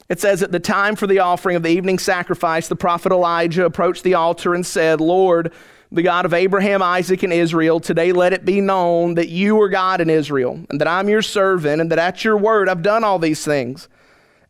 It 0.09 0.21
says, 0.21 0.43
At 0.43 0.53
the 0.53 0.61
time 0.61 0.97
for 0.97 1.07
the 1.07 1.21
offering 1.21 1.57
of 1.57 1.63
the 1.63 1.71
evening 1.71 1.99
sacrifice, 1.99 2.69
the 2.69 2.77
prophet 2.77 3.13
Elijah 3.13 3.65
approached 3.65 4.05
the 4.05 4.15
altar 4.15 4.55
and 4.55 4.65
said, 4.65 5.01
Lord, 5.01 5.53
the 5.91 6.03
God 6.03 6.25
of 6.25 6.35
Abraham, 6.35 6.83
Isaac, 6.83 7.23
and 7.23 7.33
Israel, 7.33 7.81
today 7.81 8.13
let 8.13 8.33
it 8.33 8.45
be 8.45 8.61
known 8.61 9.15
that 9.15 9.29
you 9.29 9.61
are 9.61 9.69
God 9.69 10.01
in 10.01 10.11
Israel, 10.11 10.61
and 10.69 10.81
that 10.81 10.89
I'm 10.89 11.09
your 11.09 11.23
servant, 11.23 11.81
and 11.81 11.91
that 11.91 11.99
at 11.99 12.25
your 12.25 12.37
word 12.37 12.69
I've 12.69 12.83
done 12.83 13.05
all 13.05 13.19
these 13.19 13.45
things. 13.45 13.89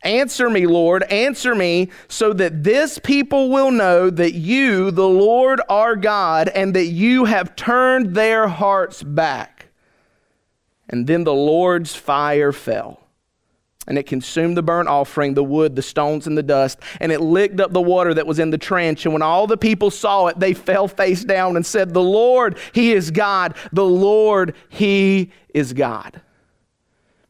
Answer 0.03 0.51
me, 0.51 0.67
Lord, 0.67 1.03
answer 1.05 1.55
me, 1.55 1.91
so 2.09 2.33
that 2.35 2.63
this 2.63 2.99
people 2.99 3.51
will 3.51 3.71
know 3.71 4.11
that 4.11 4.35
you, 4.35 4.91
the 4.91 5.09
Lord, 5.09 5.61
are 5.69 5.97
God, 5.97 6.49
and 6.49 6.75
that 6.75 6.87
you 6.87 7.25
have 7.25 7.57
turned 7.57 8.15
their 8.15 8.49
hearts 8.49 9.03
back. 9.03 9.67
And 10.89 11.07
then 11.07 11.25
the 11.25 11.35
Lord's 11.35 11.95
fire 11.95 12.53
fell, 12.53 13.01
and 13.87 13.99
it 13.99 14.07
consumed 14.07 14.57
the 14.57 14.63
burnt 14.63 14.89
offering, 14.89 15.35
the 15.35 15.45
wood, 15.45 15.77
the 15.77 15.83
stones, 15.83 16.27
and 16.27 16.37
the 16.37 16.43
dust, 16.43 16.79
and 17.01 17.13
it 17.13 17.21
licked 17.21 17.61
up 17.61 17.73
the 17.73 17.81
water 17.81 18.15
that 18.15 18.27
was 18.27 18.39
in 18.39 18.51
the 18.51 18.59
trench. 18.59 19.05
And 19.05 19.13
when 19.13 19.23
all 19.23 19.47
the 19.47 19.57
people 19.57 19.91
saw 19.91 20.27
it, 20.29 20.39
they 20.39 20.55
fell 20.55 20.89
face 20.89 21.25
down 21.25 21.57
and 21.57 21.65
said, 21.65 21.93
The 21.93 22.03
Lord, 22.03 22.59
He 22.73 22.93
is 22.93 23.11
God. 23.11 23.57
The 23.73 23.85
Lord, 23.85 24.55
He 24.69 25.31
is 25.53 25.73
God. 25.73 26.21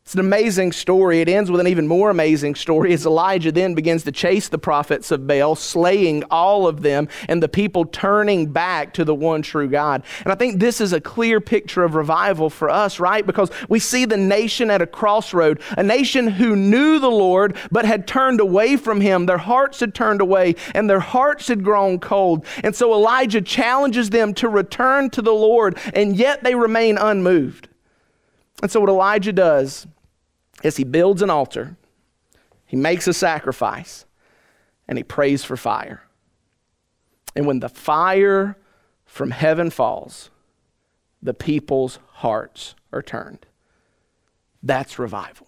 It's 0.05 0.13
an 0.13 0.21
amazing 0.21 0.73
story. 0.73 1.23
It 1.23 1.31
ends 1.31 1.51
with 1.51 1.63
an 1.63 1.67
even 1.67 1.89
more 1.89 2.11
amazing 2.11 2.57
story 2.57 2.93
as 2.93 3.07
Elijah 3.07 3.51
then 3.51 3.75
begins 3.75 4.05
to 4.05 4.13
chase 4.13 4.49
the 4.51 4.59
prophets 4.59 5.11
of 5.11 5.27
Baal, 5.27 5.55
slaying 5.55 6.25
all 6.31 6.67
of 6.67 6.83
them, 6.83 7.09
and 7.27 7.43
the 7.43 7.49
people 7.49 7.87
turning 7.87 8.53
back 8.53 8.93
to 8.95 9.05
the 9.07 9.15
one 9.15 9.41
true 9.41 9.67
God. 9.67 10.05
And 10.23 10.31
I 10.31 10.35
think 10.35 10.61
this 10.61 10.83
is 10.83 10.93
a 10.93 11.01
clear 11.01 11.41
picture 11.41 11.85
of 11.85 11.95
revival 11.95 12.51
for 12.51 12.69
us, 12.69 13.01
right? 13.01 13.27
Because 13.27 13.51
we 13.71 13.79
see 13.79 14.05
the 14.05 14.19
nation 14.19 14.71
at 14.71 14.83
a 14.83 14.87
crossroad, 14.87 15.63
a 15.79 15.83
nation 15.83 16.29
who 16.29 16.55
knew 16.55 16.99
the 16.99 17.11
Lord 17.11 17.57
but 17.73 17.87
had 17.87 18.07
turned 18.07 18.41
away 18.41 18.77
from 18.77 19.01
him. 19.01 19.25
Their 19.25 19.39
hearts 19.39 19.81
had 19.81 19.95
turned 19.95 20.21
away, 20.21 20.55
and 20.75 20.89
their 20.89 21.01
hearts 21.01 21.49
had 21.49 21.65
grown 21.65 21.99
cold. 21.99 22.45
And 22.63 22.77
so 22.77 22.93
Elijah 22.93 23.41
challenges 23.41 24.11
them 24.11 24.35
to 24.35 24.51
return 24.51 25.09
to 25.11 25.23
the 25.23 25.33
Lord, 25.33 25.79
and 25.95 26.15
yet 26.15 26.45
they 26.45 26.55
remain 26.55 26.99
unmoved. 26.99 27.69
And 28.63 28.71
so, 28.71 28.81
what 28.81 28.89
Elijah 28.89 29.33
does 29.33 29.87
is 30.63 30.77
he 30.77 30.85
builds 30.85 31.23
an 31.23 31.31
altar, 31.31 31.77
he 32.67 32.77
makes 32.77 33.07
a 33.07 33.13
sacrifice, 33.13 34.05
and 34.89 34.99
he 34.99 35.05
prays 35.05 35.45
for 35.45 35.57
fire. 35.57 36.03
And 37.37 37.47
when 37.47 37.61
the 37.61 37.69
fire 37.69 38.57
from 39.05 39.33
heaven 39.33 39.71
falls, 39.71 40.31
the 41.23 41.35
people's 41.35 41.99
hearts 42.13 42.75
are 42.93 43.03
turned. 43.03 43.47
That's 44.63 44.99
revival. 44.99 45.47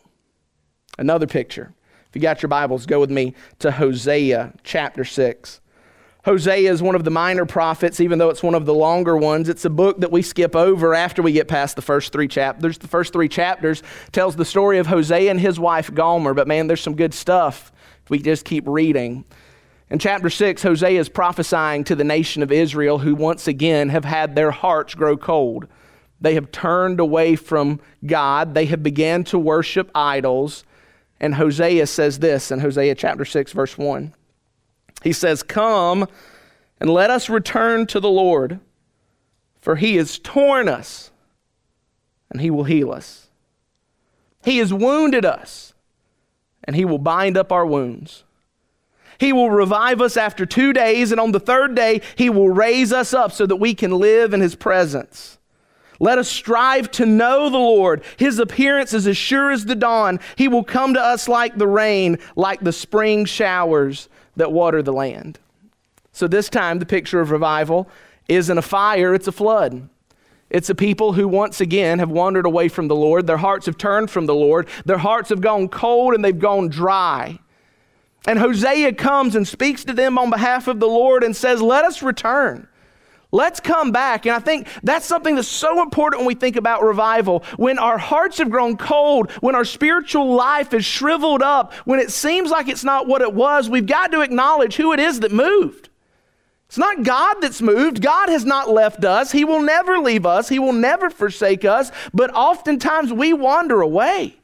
Another 0.99 1.27
picture. 1.27 1.75
If 2.09 2.17
you 2.17 2.21
got 2.21 2.43
your 2.43 2.49
Bibles, 2.49 2.87
go 2.87 3.01
with 3.01 3.11
me 3.11 3.35
to 3.59 3.71
Hosea 3.71 4.55
chapter 4.65 5.05
6. 5.05 5.61
Hosea 6.27 6.73
is 6.73 6.83
one 6.83 6.97
of 6.97 7.05
the 7.05 7.11
minor 7.13 7.47
prophets, 7.47 8.01
even 8.01 8.19
though 8.19 8.31
it's 8.31 8.43
one 8.43 8.57
of 8.57 8.67
the 8.67 8.75
longer 8.75 9.17
ones. 9.17 9.49
It's 9.49 9.65
a 9.65 9.71
book 9.71 10.01
that 10.01 10.11
we 10.11 10.23
skip 10.23 10.57
over 10.57 10.93
after 10.93 11.23
we 11.23 11.31
get 11.31 11.47
past 11.47 11.77
the 11.77 11.83
first 11.83 12.13
three 12.13 12.27
chapters. 12.27 12.79
The 12.79 12.89
first 12.89 13.13
three 13.13 13.29
chapters 13.29 13.81
tells 14.11 14.35
the 14.35 14.45
story 14.45 14.79
of 14.79 14.89
Hosea 14.89 15.31
and 15.31 15.39
his 15.39 15.61
wife 15.61 15.95
Gomer, 15.95 16.35
but 16.35 16.49
man, 16.49 16.67
there's 16.67 16.81
some 16.81 16.97
good 16.97 17.15
stuff 17.15 17.71
if 18.03 18.11
we 18.11 18.19
just 18.19 18.45
keep 18.45 18.67
reading. 18.67 19.25
In 19.89 20.01
chapter 20.01 20.29
6, 20.29 20.65
Hosea 20.65 20.99
is 20.99 21.09
prophesying 21.09 21.85
to 21.85 21.95
the 21.95 22.03
nation 22.03 22.43
of 22.43 22.51
Israel 22.51 22.99
who 22.99 23.15
once 23.15 23.47
again 23.47 23.91
have 23.91 24.05
had 24.05 24.35
their 24.35 24.51
hearts 24.51 24.97
grow 24.97 25.17
cold. 25.17 25.69
They 26.21 26.35
have 26.35 26.51
turned 26.51 26.99
away 26.99 27.37
from 27.37 27.79
God. 28.05 28.53
They 28.53 28.67
have 28.67 28.83
began 28.83 29.23
to 29.25 29.39
worship 29.39 29.93
idols. 29.95 30.65
And 31.21 31.37
Hosea 31.37 31.87
says 31.87 32.19
this 32.19 32.51
in 32.51 32.59
Hosea 32.59 32.97
chapter 32.97 33.25
6, 33.25 33.53
verse 33.53 33.79
1. 33.79 34.13
He 35.03 35.13
says, 35.13 35.43
Come 35.43 36.07
and 36.81 36.91
let 36.91 37.11
us 37.11 37.29
return 37.29 37.87
to 37.89 38.01
the 38.01 38.11
Lord, 38.11 38.61
for 39.61 39.77
he 39.77 39.97
has 39.97 40.19
torn 40.19 40.69
us 40.69 41.11
and 42.31 42.41
he 42.41 42.51
will 42.51 42.65
heal 42.65 42.93
us. 42.93 43.29
He 44.45 44.59
has 44.59 44.73
wounded 44.73 45.25
us 45.25 45.75
and 46.65 46.77
he 46.77 46.85
will 46.85 46.99
bind 46.99 47.37
up 47.37 47.53
our 47.53 47.67
wounds. 47.67 48.25
He 49.19 49.33
will 49.33 49.51
revive 49.51 50.01
us 50.03 50.17
after 50.17 50.45
two 50.45 50.75
days, 50.75 51.11
and 51.11 51.19
on 51.19 51.33
the 51.33 51.41
third 51.41 51.75
day, 51.75 52.03
he 52.17 52.29
will 52.29 52.51
raise 52.51 52.93
us 52.93 53.15
up 53.15 53.33
so 53.33 53.47
that 53.47 53.57
we 53.57 53.75
can 53.75 53.93
live 53.93 54.35
in 54.35 54.41
his 54.41 54.55
presence. 54.55 55.39
Let 55.99 56.19
us 56.19 56.29
strive 56.29 56.91
to 56.93 57.07
know 57.07 57.49
the 57.49 57.59
Lord. 57.59 58.03
His 58.17 58.39
appearance 58.39 58.93
is 58.93 59.07
as 59.07 59.17
sure 59.17 59.51
as 59.51 59.65
the 59.65 59.75
dawn. 59.75 60.21
He 60.37 60.49
will 60.49 60.65
come 60.65 60.95
to 60.95 61.01
us 61.01 61.29
like 61.29 61.57
the 61.57 61.67
rain, 61.67 62.19
like 62.35 62.61
the 62.61 62.73
spring 62.73 63.25
showers 63.25 64.09
that 64.37 64.53
water 64.53 64.83
the 64.83 64.93
land. 64.93 65.39
So 66.13 66.27
this 66.27 66.49
time, 66.49 66.79
the 66.79 66.87
picture 66.87 67.21
of 67.21 67.31
revival 67.31 67.89
isn't 68.29 68.59
a 68.59 68.63
fire, 68.63 69.15
it's 69.15 69.29
a 69.29 69.33
flood. 69.33 69.89
It's 70.49 70.71
a 70.71 70.75
people 70.75 71.13
who 71.13 71.27
once 71.27 71.61
again 71.61 71.99
have 71.99 72.11
wandered 72.11 72.47
away 72.47 72.69
from 72.69 72.89
the 72.89 72.95
Lord. 72.95 73.27
Their 73.27 73.37
hearts 73.37 73.67
have 73.67 73.77
turned 73.77 74.11
from 74.11 74.27
the 74.27 74.35
Lord. 74.35 74.69
Their 74.85 74.99
hearts 74.99 75.31
have 75.31 75.41
gone 75.41 75.69
cold 75.69 76.15
and 76.15 76.25
they've 76.25 76.39
gone 76.39 76.69
dry. 76.69 77.39
And 78.27 78.39
Hosea 78.39 78.93
comes 78.95 79.35
and 79.35 79.47
speaks 79.47 79.85
to 79.85 79.93
them 79.93 80.19
on 80.19 80.31
behalf 80.31 80.69
of 80.69 80.81
the 80.81 80.89
Lord 80.89 81.25
and 81.25 81.35
says, 81.35 81.61
Let 81.61 81.85
us 81.85 82.03
return. 82.03 82.69
Let's 83.37 83.61
come 83.61 83.93
back. 83.93 84.25
And 84.25 84.35
I 84.35 84.39
think 84.39 84.67
that's 84.83 85.05
something 85.05 85.35
that's 85.35 85.47
so 85.47 85.83
important 85.83 86.21
when 86.21 86.27
we 86.27 86.35
think 86.35 86.57
about 86.57 86.83
revival. 86.83 87.45
When 87.57 87.79
our 87.79 87.99
hearts 87.99 88.39
have 88.39 88.51
grown 88.51 88.79
cold, 88.79 89.31
when 89.43 89.55
our 89.55 89.67
spiritual 89.67 90.35
life 90.35 90.73
is 90.73 90.87
shriveled 90.87 91.43
up, 91.43 91.75
when 91.85 92.01
it 92.01 92.11
seems 92.11 92.51
like 92.51 92.69
it's 92.69 92.83
not 92.83 93.07
what 93.07 93.21
it 93.21 93.35
was, 93.35 93.69
we've 93.69 93.85
got 93.85 94.11
to 94.13 94.23
acknowledge 94.23 94.77
who 94.77 94.95
it 94.95 95.01
is 95.01 95.21
that 95.21 95.33
moved. 95.33 95.91
It's 96.67 96.79
not 96.79 97.05
God 97.05 97.37
that's 97.43 97.61
moved. 97.61 98.01
God 98.01 98.31
has 98.31 98.47
not 98.47 98.71
left 98.71 99.05
us. 99.05 99.33
He 99.33 99.45
will 99.45 99.61
never 99.61 99.99
leave 99.99 100.25
us. 100.25 100.49
He 100.49 100.59
will 100.59 100.73
never 100.73 101.11
forsake 101.11 101.65
us. 101.65 101.93
But 102.15 102.35
oftentimes 102.35 103.13
we 103.13 103.35
wander 103.35 103.83
away. 103.83 104.37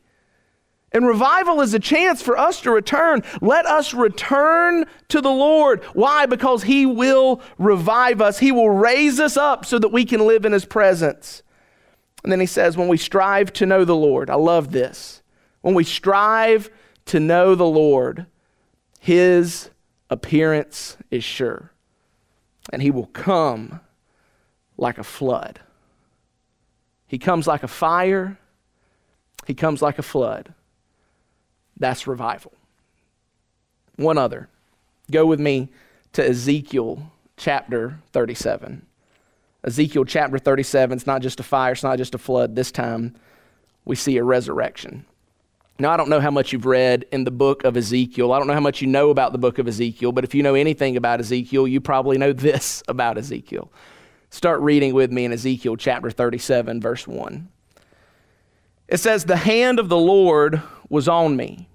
And 0.93 1.07
revival 1.07 1.63
is 1.63 1.73
a 1.73 1.79
chance 1.79 2.21
for 2.21 2.37
us 2.37 2.61
to 2.61 2.71
return. 2.71 3.23
Let 3.41 3.65
us 3.65 3.95
return 3.95 4.85
to 5.09 5.21
the 5.23 5.31
Lord. 5.31 5.83
Why? 5.95 6.27
Because 6.27 6.63
He 6.65 6.85
will 6.85 7.41
revive 7.59 8.21
us, 8.21 8.39
He 8.39 8.53
will 8.53 8.71
raise 8.71 9.19
us 9.19 9.37
up 9.37 9.65
so 9.65 9.79
that 9.79 9.89
we 9.89 10.05
can 10.05 10.27
live 10.27 10.45
in 10.45 10.53
His 10.53 10.67
presence. 10.67 11.43
And 12.23 12.31
then 12.31 12.41
He 12.41 12.47
says, 12.47 12.77
when 12.77 12.89
we 12.89 12.99
strive 12.99 13.53
to 13.55 13.67
know 13.67 13.85
the 13.85 13.97
Lord, 13.97 14.29
I 14.29 14.35
love 14.35 14.73
this. 14.73 15.23
When 15.63 15.75
we 15.75 15.85
strive 15.85 16.71
to 17.07 17.19
know 17.19 17.55
the 17.55 17.67
Lord, 17.67 18.27
His 19.01 19.71
appearance 20.11 20.99
is 21.11 21.25
sure, 21.25 21.73
and 22.71 22.83
He 22.83 22.91
will 22.91 23.07
come 23.07 23.81
like 24.77 24.99
a 24.99 25.05
flood. 25.05 25.61
He 27.07 27.19
comes 27.19 27.47
like 27.47 27.63
a 27.63 27.69
fire, 27.69 28.39
He 29.47 29.55
comes 29.55 29.81
like 29.81 29.99
a 29.99 30.03
flood. 30.03 30.53
That's 31.83 32.07
revival. 32.07 32.53
One 33.97 34.17
other. 34.17 34.49
Go 35.11 35.27
with 35.27 35.41
me 35.41 35.69
to 36.13 36.25
Ezekiel 36.25 37.11
chapter 37.37 37.99
37. 38.13 38.87
Ezekiel 39.65 40.05
chapter 40.05 40.39
37, 40.39 40.97
it's 40.97 41.09
not 41.09 41.23
just 41.23 41.41
a 41.41 41.43
fire, 41.43 41.73
it's 41.73 41.83
not 41.83 41.99
just 41.99 42.15
a 42.15 42.19
flood. 42.19 42.55
This 42.55 42.71
time 42.71 43.17
we 43.85 43.97
see 43.97 44.17
a 44.17 44.23
resurrection. 44.23 45.05
Now, 45.81 45.91
I 45.91 45.97
don't 45.97 46.09
know 46.09 46.21
how 46.21 46.31
much 46.31 46.53
you've 46.53 46.67
read 46.67 47.05
in 47.11 47.25
the 47.25 47.33
book 47.33 47.65
of 47.65 47.77
Ezekiel. 47.77 48.33
I 48.33 48.39
don't 48.39 48.47
know 48.47 48.55
how 48.55 48.61
much 48.61 48.81
you 48.81 48.87
know 48.87 49.11
about 49.11 49.33
the 49.33 49.39
book 49.39 49.59
of 49.59 49.67
Ezekiel, 49.67 50.13
but 50.13 50.23
if 50.23 50.37
you 50.37 50.45
know 50.45 50.55
anything 50.55 50.97
about 50.97 51.19
Ezekiel, 51.19 51.67
you 51.67 51.81
probably 51.81 52.17
know 52.17 52.33
this 52.33 52.85
about 52.87 53.19
Ezekiel. 53.19 53.73
Start 54.31 54.61
reading 54.61 54.95
with 54.95 55.11
me 55.11 55.25
in 55.25 55.33
Ezekiel 55.33 55.77
chapter 55.77 56.13
37, 56.13 56.81
verse 56.81 57.09
1. 57.09 57.49
It 58.87 58.99
says, 58.99 59.25
The 59.25 59.37
hand 59.37 59.81
of 59.81 59.89
the 59.89 59.99
Lord 59.99 60.63
was 60.89 61.09
on 61.09 61.35
me. 61.37 61.67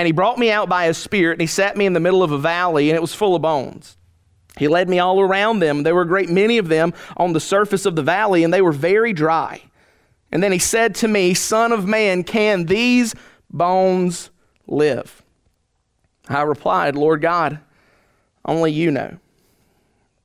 And 0.00 0.06
he 0.06 0.12
brought 0.12 0.38
me 0.38 0.50
out 0.50 0.66
by 0.66 0.86
his 0.86 0.96
spirit, 0.96 1.34
and 1.34 1.42
he 1.42 1.46
sat 1.46 1.76
me 1.76 1.84
in 1.84 1.92
the 1.92 2.00
middle 2.00 2.22
of 2.22 2.32
a 2.32 2.38
valley, 2.38 2.88
and 2.88 2.96
it 2.96 3.02
was 3.02 3.12
full 3.12 3.36
of 3.36 3.42
bones. 3.42 3.98
He 4.56 4.66
led 4.66 4.88
me 4.88 4.98
all 4.98 5.20
around 5.20 5.58
them. 5.58 5.82
There 5.82 5.94
were 5.94 6.00
a 6.00 6.08
great 6.08 6.30
many 6.30 6.56
of 6.56 6.68
them 6.68 6.94
on 7.18 7.34
the 7.34 7.38
surface 7.38 7.84
of 7.84 7.96
the 7.96 8.02
valley, 8.02 8.42
and 8.42 8.50
they 8.50 8.62
were 8.62 8.72
very 8.72 9.12
dry. 9.12 9.62
And 10.32 10.42
then 10.42 10.52
he 10.52 10.58
said 10.58 10.94
to 10.94 11.08
me, 11.08 11.34
Son 11.34 11.70
of 11.70 11.86
man, 11.86 12.24
can 12.24 12.64
these 12.64 13.14
bones 13.50 14.30
live? 14.66 15.22
I 16.30 16.40
replied, 16.44 16.96
Lord 16.96 17.20
God, 17.20 17.60
only 18.46 18.72
you 18.72 18.90
know. 18.90 19.18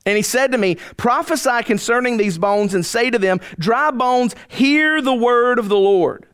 And 0.06 0.16
he 0.16 0.24
said 0.24 0.54
to 0.54 0.58
me, 0.58 0.76
Prophesy 0.96 1.64
concerning 1.64 2.16
these 2.16 2.38
bones 2.38 2.74
and 2.74 2.86
say 2.86 3.10
to 3.10 3.20
them, 3.20 3.42
Dry 3.60 3.92
bones, 3.92 4.36
hear 4.48 5.02
the 5.02 5.14
word 5.14 5.60
of 5.60 5.68
the 5.68 5.76
Lord. 5.76 6.28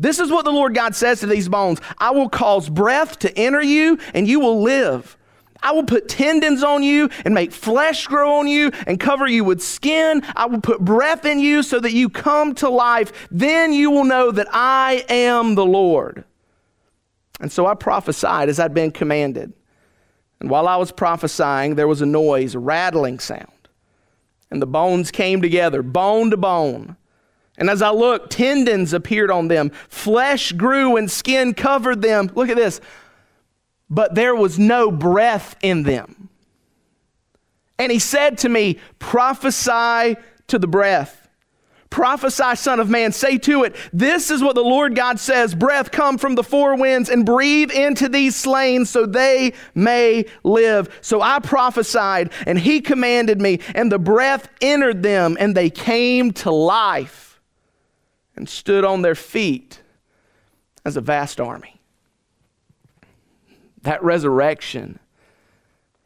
This 0.00 0.18
is 0.18 0.30
what 0.30 0.46
the 0.46 0.50
Lord 0.50 0.74
God 0.74 0.96
says 0.96 1.20
to 1.20 1.26
these 1.26 1.48
bones 1.48 1.80
I 1.98 2.10
will 2.10 2.28
cause 2.28 2.68
breath 2.68 3.18
to 3.20 3.38
enter 3.38 3.62
you, 3.62 3.98
and 4.14 4.26
you 4.26 4.40
will 4.40 4.62
live. 4.62 5.16
I 5.62 5.72
will 5.72 5.84
put 5.84 6.08
tendons 6.08 6.62
on 6.62 6.82
you 6.82 7.10
and 7.26 7.34
make 7.34 7.52
flesh 7.52 8.06
grow 8.06 8.38
on 8.38 8.48
you 8.48 8.70
and 8.86 8.98
cover 8.98 9.26
you 9.26 9.44
with 9.44 9.62
skin. 9.62 10.22
I 10.34 10.46
will 10.46 10.62
put 10.62 10.80
breath 10.80 11.26
in 11.26 11.38
you 11.38 11.62
so 11.62 11.78
that 11.80 11.92
you 11.92 12.08
come 12.08 12.54
to 12.56 12.70
life. 12.70 13.28
Then 13.30 13.74
you 13.74 13.90
will 13.90 14.04
know 14.04 14.30
that 14.30 14.48
I 14.50 15.04
am 15.10 15.54
the 15.54 15.66
Lord. 15.66 16.24
And 17.40 17.52
so 17.52 17.66
I 17.66 17.74
prophesied 17.74 18.48
as 18.48 18.58
I'd 18.58 18.72
been 18.72 18.90
commanded. 18.90 19.52
And 20.40 20.48
while 20.48 20.66
I 20.66 20.76
was 20.76 20.92
prophesying, 20.92 21.74
there 21.74 21.88
was 21.88 22.00
a 22.00 22.06
noise, 22.06 22.54
a 22.54 22.58
rattling 22.58 23.18
sound. 23.18 23.52
And 24.50 24.62
the 24.62 24.66
bones 24.66 25.10
came 25.10 25.42
together, 25.42 25.82
bone 25.82 26.30
to 26.30 26.38
bone. 26.38 26.96
And 27.60 27.68
as 27.68 27.82
I 27.82 27.90
looked, 27.90 28.32
tendons 28.32 28.94
appeared 28.94 29.30
on 29.30 29.48
them, 29.48 29.70
flesh 29.90 30.52
grew 30.52 30.96
and 30.96 31.10
skin 31.10 31.52
covered 31.52 32.00
them. 32.00 32.30
Look 32.34 32.48
at 32.48 32.56
this. 32.56 32.80
But 33.90 34.14
there 34.14 34.34
was 34.34 34.58
no 34.58 34.90
breath 34.90 35.56
in 35.62 35.82
them. 35.82 36.30
And 37.78 37.92
he 37.92 37.98
said 37.98 38.38
to 38.38 38.48
me, 38.48 38.78
Prophesy 38.98 40.16
to 40.48 40.58
the 40.58 40.66
breath. 40.66 41.28
Prophesy, 41.90 42.54
Son 42.54 42.78
of 42.78 42.88
Man, 42.88 43.10
say 43.12 43.36
to 43.38 43.64
it, 43.64 43.74
This 43.92 44.30
is 44.30 44.42
what 44.42 44.54
the 44.54 44.62
Lord 44.62 44.94
God 44.94 45.18
says 45.18 45.54
Breath 45.54 45.90
come 45.90 46.18
from 46.18 46.36
the 46.36 46.44
four 46.44 46.76
winds 46.76 47.10
and 47.10 47.26
breathe 47.26 47.70
into 47.72 48.08
these 48.08 48.36
slain 48.36 48.86
so 48.86 49.04
they 49.04 49.52
may 49.74 50.24
live. 50.44 50.98
So 51.02 51.20
I 51.20 51.40
prophesied, 51.40 52.32
and 52.46 52.58
he 52.58 52.80
commanded 52.80 53.40
me, 53.40 53.60
and 53.74 53.92
the 53.92 53.98
breath 53.98 54.48
entered 54.62 55.02
them, 55.02 55.36
and 55.38 55.54
they 55.54 55.68
came 55.68 56.32
to 56.34 56.50
life 56.50 57.29
and 58.36 58.48
stood 58.48 58.84
on 58.84 59.02
their 59.02 59.14
feet 59.14 59.82
as 60.84 60.96
a 60.96 61.00
vast 61.00 61.40
army. 61.40 61.80
That 63.82 64.02
resurrection 64.02 64.98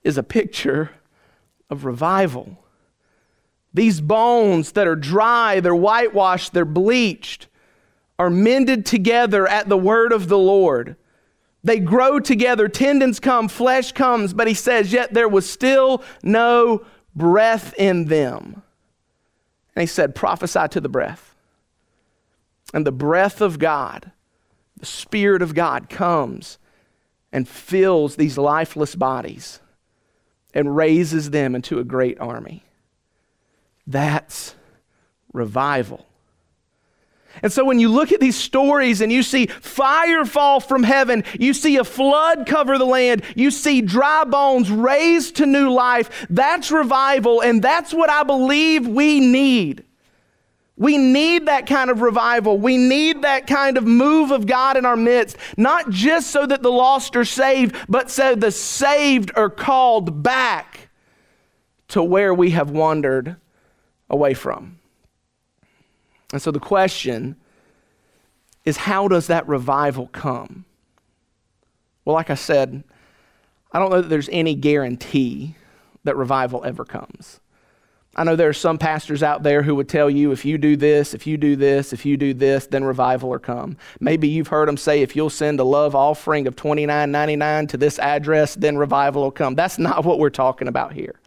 is 0.02 0.18
a 0.18 0.22
picture 0.22 0.90
of 1.70 1.84
revival. 1.84 2.58
These 3.72 4.00
bones 4.00 4.72
that 4.72 4.86
are 4.86 4.96
dry, 4.96 5.60
they're 5.60 5.74
whitewashed, 5.74 6.52
they're 6.52 6.64
bleached, 6.64 7.48
are 8.18 8.30
mended 8.30 8.86
together 8.86 9.48
at 9.48 9.68
the 9.68 9.76
word 9.76 10.12
of 10.12 10.28
the 10.28 10.38
Lord. 10.38 10.96
They 11.64 11.80
grow 11.80 12.20
together, 12.20 12.68
tendons 12.68 13.18
come, 13.18 13.48
flesh 13.48 13.92
comes, 13.92 14.34
but 14.34 14.46
he 14.46 14.54
says, 14.54 14.92
yet 14.92 15.14
there 15.14 15.28
was 15.28 15.48
still 15.48 16.04
no 16.22 16.84
breath 17.16 17.74
in 17.78 18.04
them. 18.04 18.62
And 19.74 19.80
he 19.80 19.86
said, 19.86 20.14
prophesy 20.14 20.68
to 20.68 20.80
the 20.80 20.88
breath. 20.88 21.33
And 22.74 22.84
the 22.84 22.92
breath 22.92 23.40
of 23.40 23.60
God, 23.60 24.10
the 24.76 24.84
Spirit 24.84 25.42
of 25.42 25.54
God, 25.54 25.88
comes 25.88 26.58
and 27.32 27.48
fills 27.48 28.16
these 28.16 28.36
lifeless 28.36 28.96
bodies 28.96 29.60
and 30.52 30.74
raises 30.74 31.30
them 31.30 31.54
into 31.54 31.78
a 31.78 31.84
great 31.84 32.18
army. 32.18 32.64
That's 33.86 34.56
revival. 35.32 36.04
And 37.42 37.52
so 37.52 37.64
when 37.64 37.78
you 37.78 37.88
look 37.88 38.10
at 38.10 38.18
these 38.18 38.36
stories 38.36 39.00
and 39.00 39.12
you 39.12 39.22
see 39.22 39.46
fire 39.46 40.24
fall 40.24 40.58
from 40.58 40.82
heaven, 40.82 41.22
you 41.38 41.54
see 41.54 41.76
a 41.76 41.84
flood 41.84 42.44
cover 42.44 42.76
the 42.76 42.84
land, 42.84 43.22
you 43.36 43.52
see 43.52 43.82
dry 43.82 44.24
bones 44.24 44.68
raised 44.68 45.36
to 45.36 45.46
new 45.46 45.70
life, 45.72 46.26
that's 46.28 46.72
revival, 46.72 47.40
and 47.40 47.62
that's 47.62 47.94
what 47.94 48.10
I 48.10 48.24
believe 48.24 48.88
we 48.88 49.20
need. 49.20 49.83
We 50.76 50.98
need 50.98 51.46
that 51.46 51.66
kind 51.66 51.88
of 51.88 52.00
revival. 52.00 52.58
We 52.58 52.76
need 52.76 53.22
that 53.22 53.46
kind 53.46 53.78
of 53.78 53.84
move 53.84 54.32
of 54.32 54.46
God 54.46 54.76
in 54.76 54.84
our 54.84 54.96
midst, 54.96 55.36
not 55.56 55.90
just 55.90 56.30
so 56.30 56.46
that 56.46 56.62
the 56.62 56.72
lost 56.72 57.14
are 57.14 57.24
saved, 57.24 57.76
but 57.88 58.10
so 58.10 58.34
the 58.34 58.50
saved 58.50 59.30
are 59.36 59.50
called 59.50 60.22
back 60.22 60.88
to 61.88 62.02
where 62.02 62.34
we 62.34 62.50
have 62.50 62.70
wandered 62.70 63.36
away 64.10 64.34
from. 64.34 64.80
And 66.32 66.42
so 66.42 66.50
the 66.50 66.58
question 66.58 67.36
is 68.64 68.78
how 68.78 69.06
does 69.06 69.28
that 69.28 69.46
revival 69.46 70.08
come? 70.08 70.64
Well, 72.04 72.14
like 72.14 72.30
I 72.30 72.34
said, 72.34 72.82
I 73.72 73.78
don't 73.78 73.90
know 73.90 74.02
that 74.02 74.08
there's 74.08 74.28
any 74.30 74.54
guarantee 74.54 75.54
that 76.02 76.16
revival 76.16 76.64
ever 76.64 76.84
comes. 76.84 77.40
I 78.16 78.22
know 78.24 78.36
there 78.36 78.48
are 78.48 78.52
some 78.52 78.78
pastors 78.78 79.22
out 79.22 79.42
there 79.42 79.62
who 79.62 79.74
would 79.74 79.88
tell 79.88 80.08
you 80.08 80.30
if 80.30 80.44
you 80.44 80.56
do 80.56 80.76
this, 80.76 81.14
if 81.14 81.26
you 81.26 81.36
do 81.36 81.56
this, 81.56 81.92
if 81.92 82.06
you 82.06 82.16
do 82.16 82.32
this, 82.32 82.66
then 82.66 82.84
revival 82.84 83.30
will 83.30 83.38
come. 83.40 83.76
Maybe 83.98 84.28
you've 84.28 84.48
heard 84.48 84.68
them 84.68 84.76
say 84.76 85.02
if 85.02 85.16
you'll 85.16 85.30
send 85.30 85.58
a 85.58 85.64
love 85.64 85.94
offering 85.96 86.46
of 86.46 86.54
$29.99 86.54 87.68
to 87.70 87.76
this 87.76 87.98
address, 87.98 88.54
then 88.54 88.76
revival 88.76 89.22
will 89.22 89.30
come. 89.32 89.54
That's 89.54 89.78
not 89.80 90.04
what 90.04 90.18
we're 90.18 90.30
talking 90.30 90.68
about 90.68 90.92
here. 90.92 91.20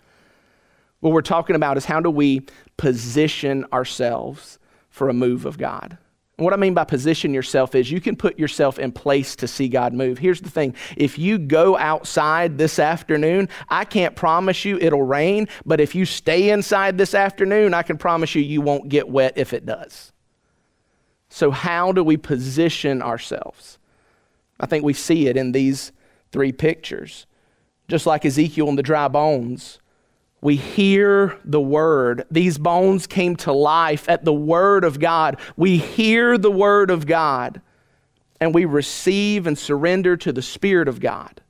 What 1.02 1.14
we're 1.14 1.22
talking 1.22 1.56
about 1.56 1.78
is 1.78 1.86
how 1.86 2.00
do 2.00 2.10
we 2.10 2.42
position 2.78 3.66
ourselves 3.74 4.58
for 4.90 5.10
a 5.10 5.14
move 5.14 5.46
of 5.46 5.58
God? 5.58 5.98
What 6.38 6.54
I 6.54 6.56
mean 6.58 6.76
by 6.76 6.84
position 6.84 7.34
yourself 7.34 7.74
is 7.74 7.90
you 7.90 8.00
can 8.00 8.16
put 8.16 8.38
yourself 8.38 8.78
in 8.78 8.92
place 8.92 9.36
to 9.38 9.48
see 9.48 9.68
God 9.68 9.94
move. 9.94 10.20
Here's 10.20 10.40
the 10.40 10.52
thing 10.52 10.76
if 10.96 11.18
you 11.18 11.40
go 11.40 11.76
outside 11.78 12.60
this 12.60 12.78
afternoon, 12.78 13.50
I 13.70 13.86
can't 13.86 14.16
promise 14.16 14.64
you 14.64 14.78
it'll 14.78 15.02
rain, 15.02 15.48
but 15.66 15.82
if 15.82 15.96
you 15.96 16.06
stay 16.06 16.52
inside 16.52 17.00
this 17.00 17.16
afternoon, 17.16 17.74
I 17.74 17.82
can 17.82 17.98
promise 17.98 18.36
you 18.36 18.44
you 18.44 18.62
won't 18.62 18.88
get 18.88 19.10
wet 19.10 19.34
if 19.36 19.52
it 19.52 19.66
does. 19.66 20.14
So, 21.30 21.50
how 21.50 21.92
do 21.92 22.04
we 22.04 22.18
position 22.18 23.02
ourselves? 23.02 23.80
I 24.60 24.68
think 24.68 24.84
we 24.84 24.94
see 24.94 25.28
it 25.28 25.38
in 25.38 25.54
these 25.54 25.92
three 26.32 26.52
pictures. 26.52 27.26
Just 27.88 28.06
like 28.06 28.26
Ezekiel 28.26 28.70
and 28.70 28.78
the 28.78 28.84
dry 28.84 29.08
bones, 29.08 29.80
we 30.48 30.56
hear 30.56 31.38
the 31.44 31.60
word. 31.60 32.24
These 32.32 32.58
bones 32.58 33.06
came 33.06 33.36
to 33.36 33.52
life 33.52 34.08
at 34.08 34.24
the 34.24 34.32
word 34.32 34.86
of 34.86 34.98
God. 34.98 35.42
We 35.58 35.76
hear 35.76 36.38
the 36.38 36.50
word 36.50 36.90
of 36.90 37.06
God 37.06 37.60
and 38.40 38.56
we 38.56 38.64
receive 38.64 39.46
and 39.46 39.58
surrender 39.58 40.16
to 40.16 40.32
the 40.32 40.42
Spirit 40.42 40.88
of 40.88 41.02
God, 41.02 41.42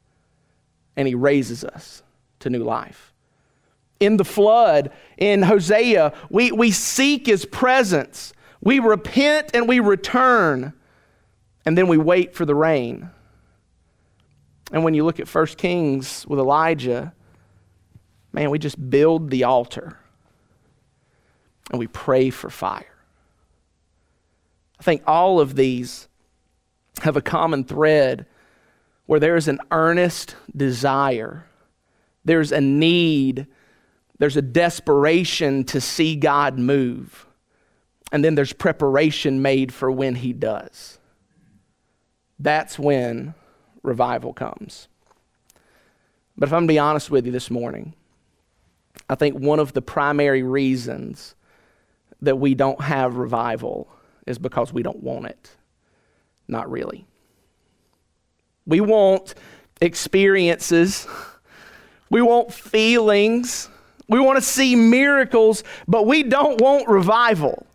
and 0.95 1.07
He 1.07 1.13
raises 1.13 1.63
us 1.63 2.01
to 2.39 2.49
new 2.49 2.63
life. 2.63 3.13
In 3.99 4.17
the 4.17 4.25
flood, 4.25 4.91
in 5.15 5.43
Hosea, 5.43 6.11
we, 6.31 6.51
we 6.51 6.71
seek 6.71 7.27
His 7.27 7.45
presence, 7.45 8.33
we 8.61 8.79
repent 8.79 9.51
and 9.53 9.67
we 9.67 9.79
return, 9.79 10.73
and 11.67 11.77
then 11.77 11.87
we 11.87 11.99
wait 11.99 12.33
for 12.33 12.45
the 12.45 12.55
rain. 12.55 13.11
And 14.71 14.83
when 14.83 14.95
you 14.95 15.05
look 15.05 15.19
at 15.19 15.31
1 15.31 15.45
Kings 15.49 16.25
with 16.27 16.39
Elijah, 16.39 17.13
man, 18.37 18.51
we 18.51 18.59
just 18.59 18.91
build 18.91 19.31
the 19.31 19.45
altar 19.45 19.97
and 21.71 21.79
we 21.79 21.87
pray 21.87 22.29
for 22.29 22.51
fire. 22.51 22.85
I 24.79 24.83
think 24.83 25.01
all 25.07 25.39
of 25.39 25.55
these 25.55 26.07
have 27.01 27.17
a 27.17 27.21
common 27.21 27.63
thread 27.63 28.27
where 29.07 29.19
there 29.19 29.37
is 29.37 29.47
an 29.47 29.59
earnest 29.71 30.35
desire, 30.55 31.47
there's 32.25 32.51
a 32.51 32.61
need, 32.61 33.47
there's 34.19 34.37
a 34.37 34.41
desperation 34.43 35.63
to 35.63 35.81
see 35.81 36.15
God 36.15 36.59
move, 36.59 37.25
and 38.11 38.23
then 38.23 38.35
there's 38.35 38.53
preparation 38.53 39.41
made 39.41 39.73
for 39.73 39.89
when 39.89 40.13
He 40.13 40.31
does. 40.31 40.99
That's 42.37 42.77
when 42.77 43.33
revival 43.81 44.31
comes. 44.31 44.89
But 46.37 46.49
if 46.49 46.53
I'm 46.53 46.67
to 46.67 46.71
be 46.71 46.77
honest 46.77 47.09
with 47.09 47.25
you 47.25 47.31
this 47.31 47.49
morning, 47.49 47.95
I 49.09 49.15
think 49.15 49.35
one 49.39 49.59
of 49.59 49.73
the 49.73 49.81
primary 49.81 50.43
reasons 50.43 51.35
that 52.21 52.37
we 52.37 52.55
don't 52.55 52.81
have 52.81 53.17
revival 53.17 53.87
is 54.25 54.37
because 54.37 54.73
we 54.73 54.83
don't 54.83 55.01
want 55.01 55.27
it. 55.27 55.51
Not 56.47 56.69
really. 56.69 57.05
We 58.65 58.81
want 58.81 59.35
experiences, 59.79 61.07
we 62.09 62.21
want 62.21 62.53
feelings, 62.53 63.69
we 64.09 64.19
want 64.19 64.37
to 64.37 64.41
see 64.41 64.75
miracles, 64.75 65.63
but 65.87 66.05
we 66.05 66.23
don't 66.23 66.59
want 66.59 66.87
revival. 66.87 67.65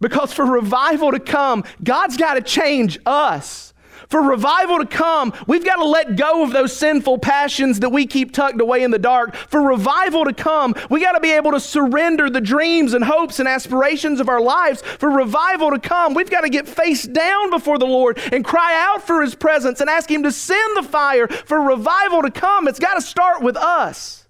Because 0.00 0.32
for 0.32 0.44
revival 0.44 1.12
to 1.12 1.20
come, 1.20 1.64
God's 1.82 2.16
got 2.16 2.34
to 2.34 2.42
change 2.42 2.98
us. 3.06 3.72
For 4.08 4.20
revival 4.20 4.78
to 4.78 4.86
come, 4.86 5.32
we've 5.46 5.64
got 5.64 5.76
to 5.76 5.84
let 5.84 6.16
go 6.16 6.42
of 6.42 6.52
those 6.52 6.76
sinful 6.76 7.18
passions 7.18 7.80
that 7.80 7.90
we 7.90 8.06
keep 8.06 8.32
tucked 8.32 8.60
away 8.60 8.82
in 8.82 8.90
the 8.90 8.98
dark. 8.98 9.34
For 9.34 9.60
revival 9.60 10.24
to 10.24 10.32
come, 10.32 10.74
we 10.90 11.00
got 11.00 11.12
to 11.12 11.20
be 11.20 11.32
able 11.32 11.52
to 11.52 11.60
surrender 11.60 12.30
the 12.30 12.40
dreams 12.40 12.94
and 12.94 13.04
hopes 13.04 13.38
and 13.38 13.48
aspirations 13.48 14.20
of 14.20 14.28
our 14.28 14.40
lives. 14.40 14.82
For 14.82 15.10
revival 15.10 15.70
to 15.70 15.78
come, 15.78 16.14
we've 16.14 16.30
got 16.30 16.42
to 16.42 16.48
get 16.48 16.68
face 16.68 17.04
down 17.04 17.50
before 17.50 17.78
the 17.78 17.86
Lord 17.86 18.18
and 18.32 18.44
cry 18.44 18.74
out 18.76 19.06
for 19.06 19.22
His 19.22 19.34
presence 19.34 19.80
and 19.80 19.90
ask 19.90 20.10
Him 20.10 20.22
to 20.22 20.32
send 20.32 20.76
the 20.76 20.82
fire. 20.82 21.28
For 21.28 21.60
revival 21.60 22.22
to 22.22 22.30
come, 22.30 22.68
it's 22.68 22.78
got 22.78 22.94
to 22.94 23.02
start 23.02 23.42
with 23.42 23.56
us. 23.56 24.26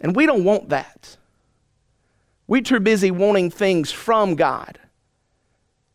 And 0.00 0.16
we 0.16 0.26
don't 0.26 0.44
want 0.44 0.70
that. 0.70 1.16
We're 2.46 2.62
too 2.62 2.80
busy 2.80 3.10
wanting 3.10 3.50
things 3.50 3.90
from 3.90 4.34
God 4.34 4.78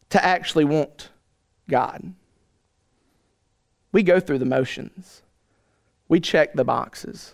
to 0.10 0.24
actually 0.24 0.66
want 0.66 1.10
God. 1.70 2.14
We 3.92 4.04
go 4.04 4.20
through 4.20 4.40
the 4.40 4.46
motions, 4.46 5.22
we 6.08 6.20
check 6.20 6.54
the 6.54 6.66
boxes. 6.66 7.34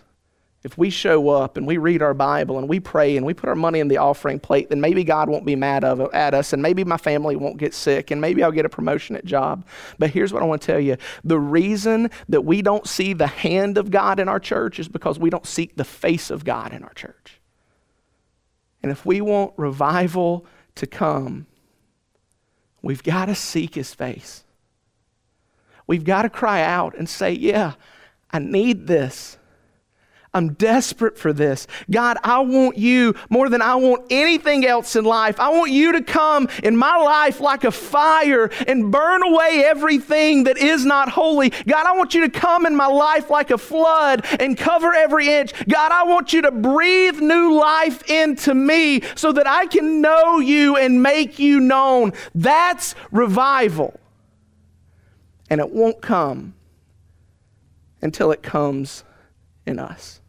If 0.64 0.78
we 0.78 0.88
show 0.88 1.28
up 1.28 1.58
and 1.58 1.66
we 1.66 1.76
read 1.76 2.00
our 2.00 2.14
Bible 2.14 2.56
and 2.56 2.70
we 2.70 2.80
pray 2.80 3.18
and 3.18 3.26
we 3.26 3.34
put 3.34 3.50
our 3.50 3.54
money 3.54 3.80
in 3.80 3.88
the 3.88 3.98
offering 3.98 4.40
plate, 4.40 4.70
then 4.70 4.80
maybe 4.80 5.04
God 5.04 5.28
won't 5.28 5.44
be 5.44 5.54
mad 5.54 5.84
of, 5.84 6.00
at 6.14 6.32
us 6.32 6.54
and 6.54 6.62
maybe 6.62 6.84
my 6.84 6.96
family 6.96 7.36
won't 7.36 7.58
get 7.58 7.74
sick 7.74 8.10
and 8.10 8.18
maybe 8.18 8.42
I'll 8.42 8.50
get 8.50 8.64
a 8.64 8.70
promotion 8.70 9.14
at 9.14 9.26
job. 9.26 9.66
But 9.98 10.08
here's 10.08 10.32
what 10.32 10.42
I 10.42 10.46
want 10.46 10.62
to 10.62 10.66
tell 10.66 10.80
you 10.80 10.96
the 11.22 11.38
reason 11.38 12.10
that 12.30 12.46
we 12.46 12.62
don't 12.62 12.88
see 12.88 13.12
the 13.12 13.26
hand 13.26 13.76
of 13.76 13.90
God 13.90 14.18
in 14.18 14.26
our 14.26 14.40
church 14.40 14.78
is 14.78 14.88
because 14.88 15.18
we 15.18 15.28
don't 15.28 15.46
seek 15.46 15.76
the 15.76 15.84
face 15.84 16.30
of 16.30 16.46
God 16.46 16.72
in 16.72 16.82
our 16.82 16.94
church. 16.94 17.42
And 18.82 18.90
if 18.90 19.04
we 19.04 19.20
want 19.20 19.52
revival 19.58 20.46
to 20.76 20.86
come, 20.86 21.46
we've 22.80 23.02
got 23.02 23.26
to 23.26 23.34
seek 23.34 23.74
his 23.74 23.92
face. 23.92 24.44
We've 25.86 26.04
got 26.04 26.22
to 26.22 26.30
cry 26.30 26.62
out 26.62 26.96
and 26.96 27.08
say, 27.08 27.32
Yeah, 27.32 27.74
I 28.30 28.38
need 28.38 28.86
this. 28.86 29.38
I'm 30.34 30.54
desperate 30.54 31.16
for 31.16 31.32
this. 31.32 31.68
God, 31.88 32.18
I 32.24 32.40
want 32.40 32.76
you 32.76 33.14
more 33.30 33.48
than 33.48 33.62
I 33.62 33.76
want 33.76 34.06
anything 34.10 34.66
else 34.66 34.96
in 34.96 35.04
life. 35.04 35.38
I 35.38 35.50
want 35.50 35.70
you 35.70 35.92
to 35.92 36.02
come 36.02 36.48
in 36.64 36.76
my 36.76 36.96
life 36.96 37.40
like 37.40 37.62
a 37.62 37.70
fire 37.70 38.50
and 38.66 38.90
burn 38.90 39.22
away 39.22 39.62
everything 39.64 40.44
that 40.44 40.58
is 40.58 40.84
not 40.84 41.08
holy. 41.08 41.50
God, 41.50 41.86
I 41.86 41.96
want 41.96 42.14
you 42.14 42.22
to 42.22 42.28
come 42.28 42.66
in 42.66 42.74
my 42.74 42.88
life 42.88 43.30
like 43.30 43.52
a 43.52 43.58
flood 43.58 44.26
and 44.40 44.58
cover 44.58 44.92
every 44.92 45.28
inch. 45.28 45.52
God, 45.68 45.92
I 45.92 46.02
want 46.02 46.32
you 46.32 46.42
to 46.42 46.50
breathe 46.50 47.20
new 47.20 47.56
life 47.56 48.02
into 48.10 48.54
me 48.54 49.02
so 49.14 49.30
that 49.30 49.46
I 49.46 49.66
can 49.66 50.00
know 50.00 50.40
you 50.40 50.76
and 50.76 51.00
make 51.00 51.38
you 51.38 51.60
known. 51.60 52.12
That's 52.34 52.96
revival. 53.12 54.00
And 55.54 55.60
it 55.60 55.70
won't 55.70 56.02
come 56.02 56.54
until 58.02 58.32
it 58.32 58.42
comes 58.42 59.04
in 59.64 59.78
us. 59.78 60.20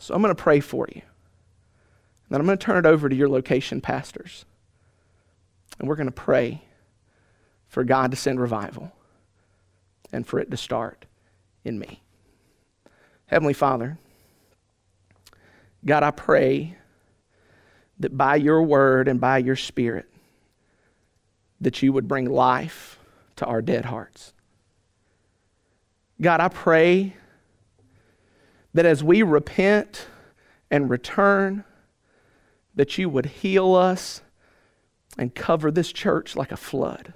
So 0.00 0.12
I'm 0.12 0.20
going 0.20 0.34
to 0.34 0.42
pray 0.42 0.58
for 0.58 0.88
you. 0.92 1.02
And 1.02 2.30
then 2.30 2.40
I'm 2.40 2.46
going 2.46 2.58
to 2.58 2.64
turn 2.64 2.84
it 2.84 2.88
over 2.88 3.08
to 3.08 3.14
your 3.14 3.28
location 3.28 3.80
pastors. 3.80 4.44
And 5.78 5.88
we're 5.88 5.94
going 5.94 6.08
to 6.08 6.10
pray 6.10 6.62
for 7.68 7.84
God 7.84 8.10
to 8.10 8.16
send 8.16 8.40
revival 8.40 8.90
and 10.10 10.26
for 10.26 10.40
it 10.40 10.50
to 10.50 10.56
start 10.56 11.06
in 11.64 11.78
me. 11.78 12.02
Heavenly 13.26 13.54
Father, 13.54 13.98
God, 15.84 16.02
I 16.02 16.10
pray 16.10 16.76
that 18.00 18.16
by 18.16 18.34
your 18.34 18.64
word 18.64 19.06
and 19.06 19.20
by 19.20 19.38
your 19.38 19.54
spirit, 19.54 20.10
that 21.60 21.82
you 21.84 21.92
would 21.92 22.08
bring 22.08 22.28
life 22.28 22.96
to 23.40 23.46
our 23.46 23.62
dead 23.62 23.86
hearts. 23.86 24.34
God, 26.20 26.40
I 26.40 26.48
pray 26.48 27.16
that 28.74 28.84
as 28.84 29.02
we 29.02 29.22
repent 29.22 30.08
and 30.70 30.90
return, 30.90 31.64
that 32.74 32.98
you 32.98 33.08
would 33.08 33.24
heal 33.24 33.74
us 33.74 34.20
and 35.16 35.34
cover 35.34 35.70
this 35.70 35.90
church 35.90 36.36
like 36.36 36.52
a 36.52 36.56
flood. 36.58 37.14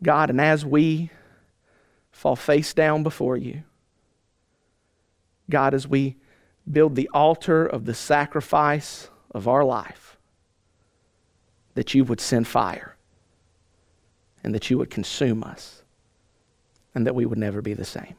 God, 0.00 0.30
and 0.30 0.40
as 0.40 0.64
we 0.64 1.10
fall 2.12 2.36
face 2.36 2.72
down 2.72 3.02
before 3.02 3.36
you, 3.36 3.64
God, 5.50 5.74
as 5.74 5.88
we 5.88 6.18
build 6.70 6.94
the 6.94 7.10
altar 7.12 7.66
of 7.66 7.84
the 7.84 7.94
sacrifice 7.94 9.10
of 9.32 9.48
our 9.48 9.64
life, 9.64 10.16
that 11.74 11.94
you 11.94 12.04
would 12.04 12.20
send 12.20 12.46
fire 12.46 12.96
and 14.42 14.54
that 14.54 14.70
you 14.70 14.78
would 14.78 14.90
consume 14.90 15.42
us 15.44 15.82
and 16.94 17.06
that 17.06 17.14
we 17.14 17.26
would 17.26 17.38
never 17.38 17.62
be 17.62 17.74
the 17.74 17.84
same. 17.84 18.14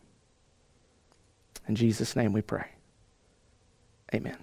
In 1.68 1.76
Jesus' 1.76 2.16
name 2.16 2.34
we 2.34 2.42
pray. 2.42 2.68
Amen. 4.14 4.38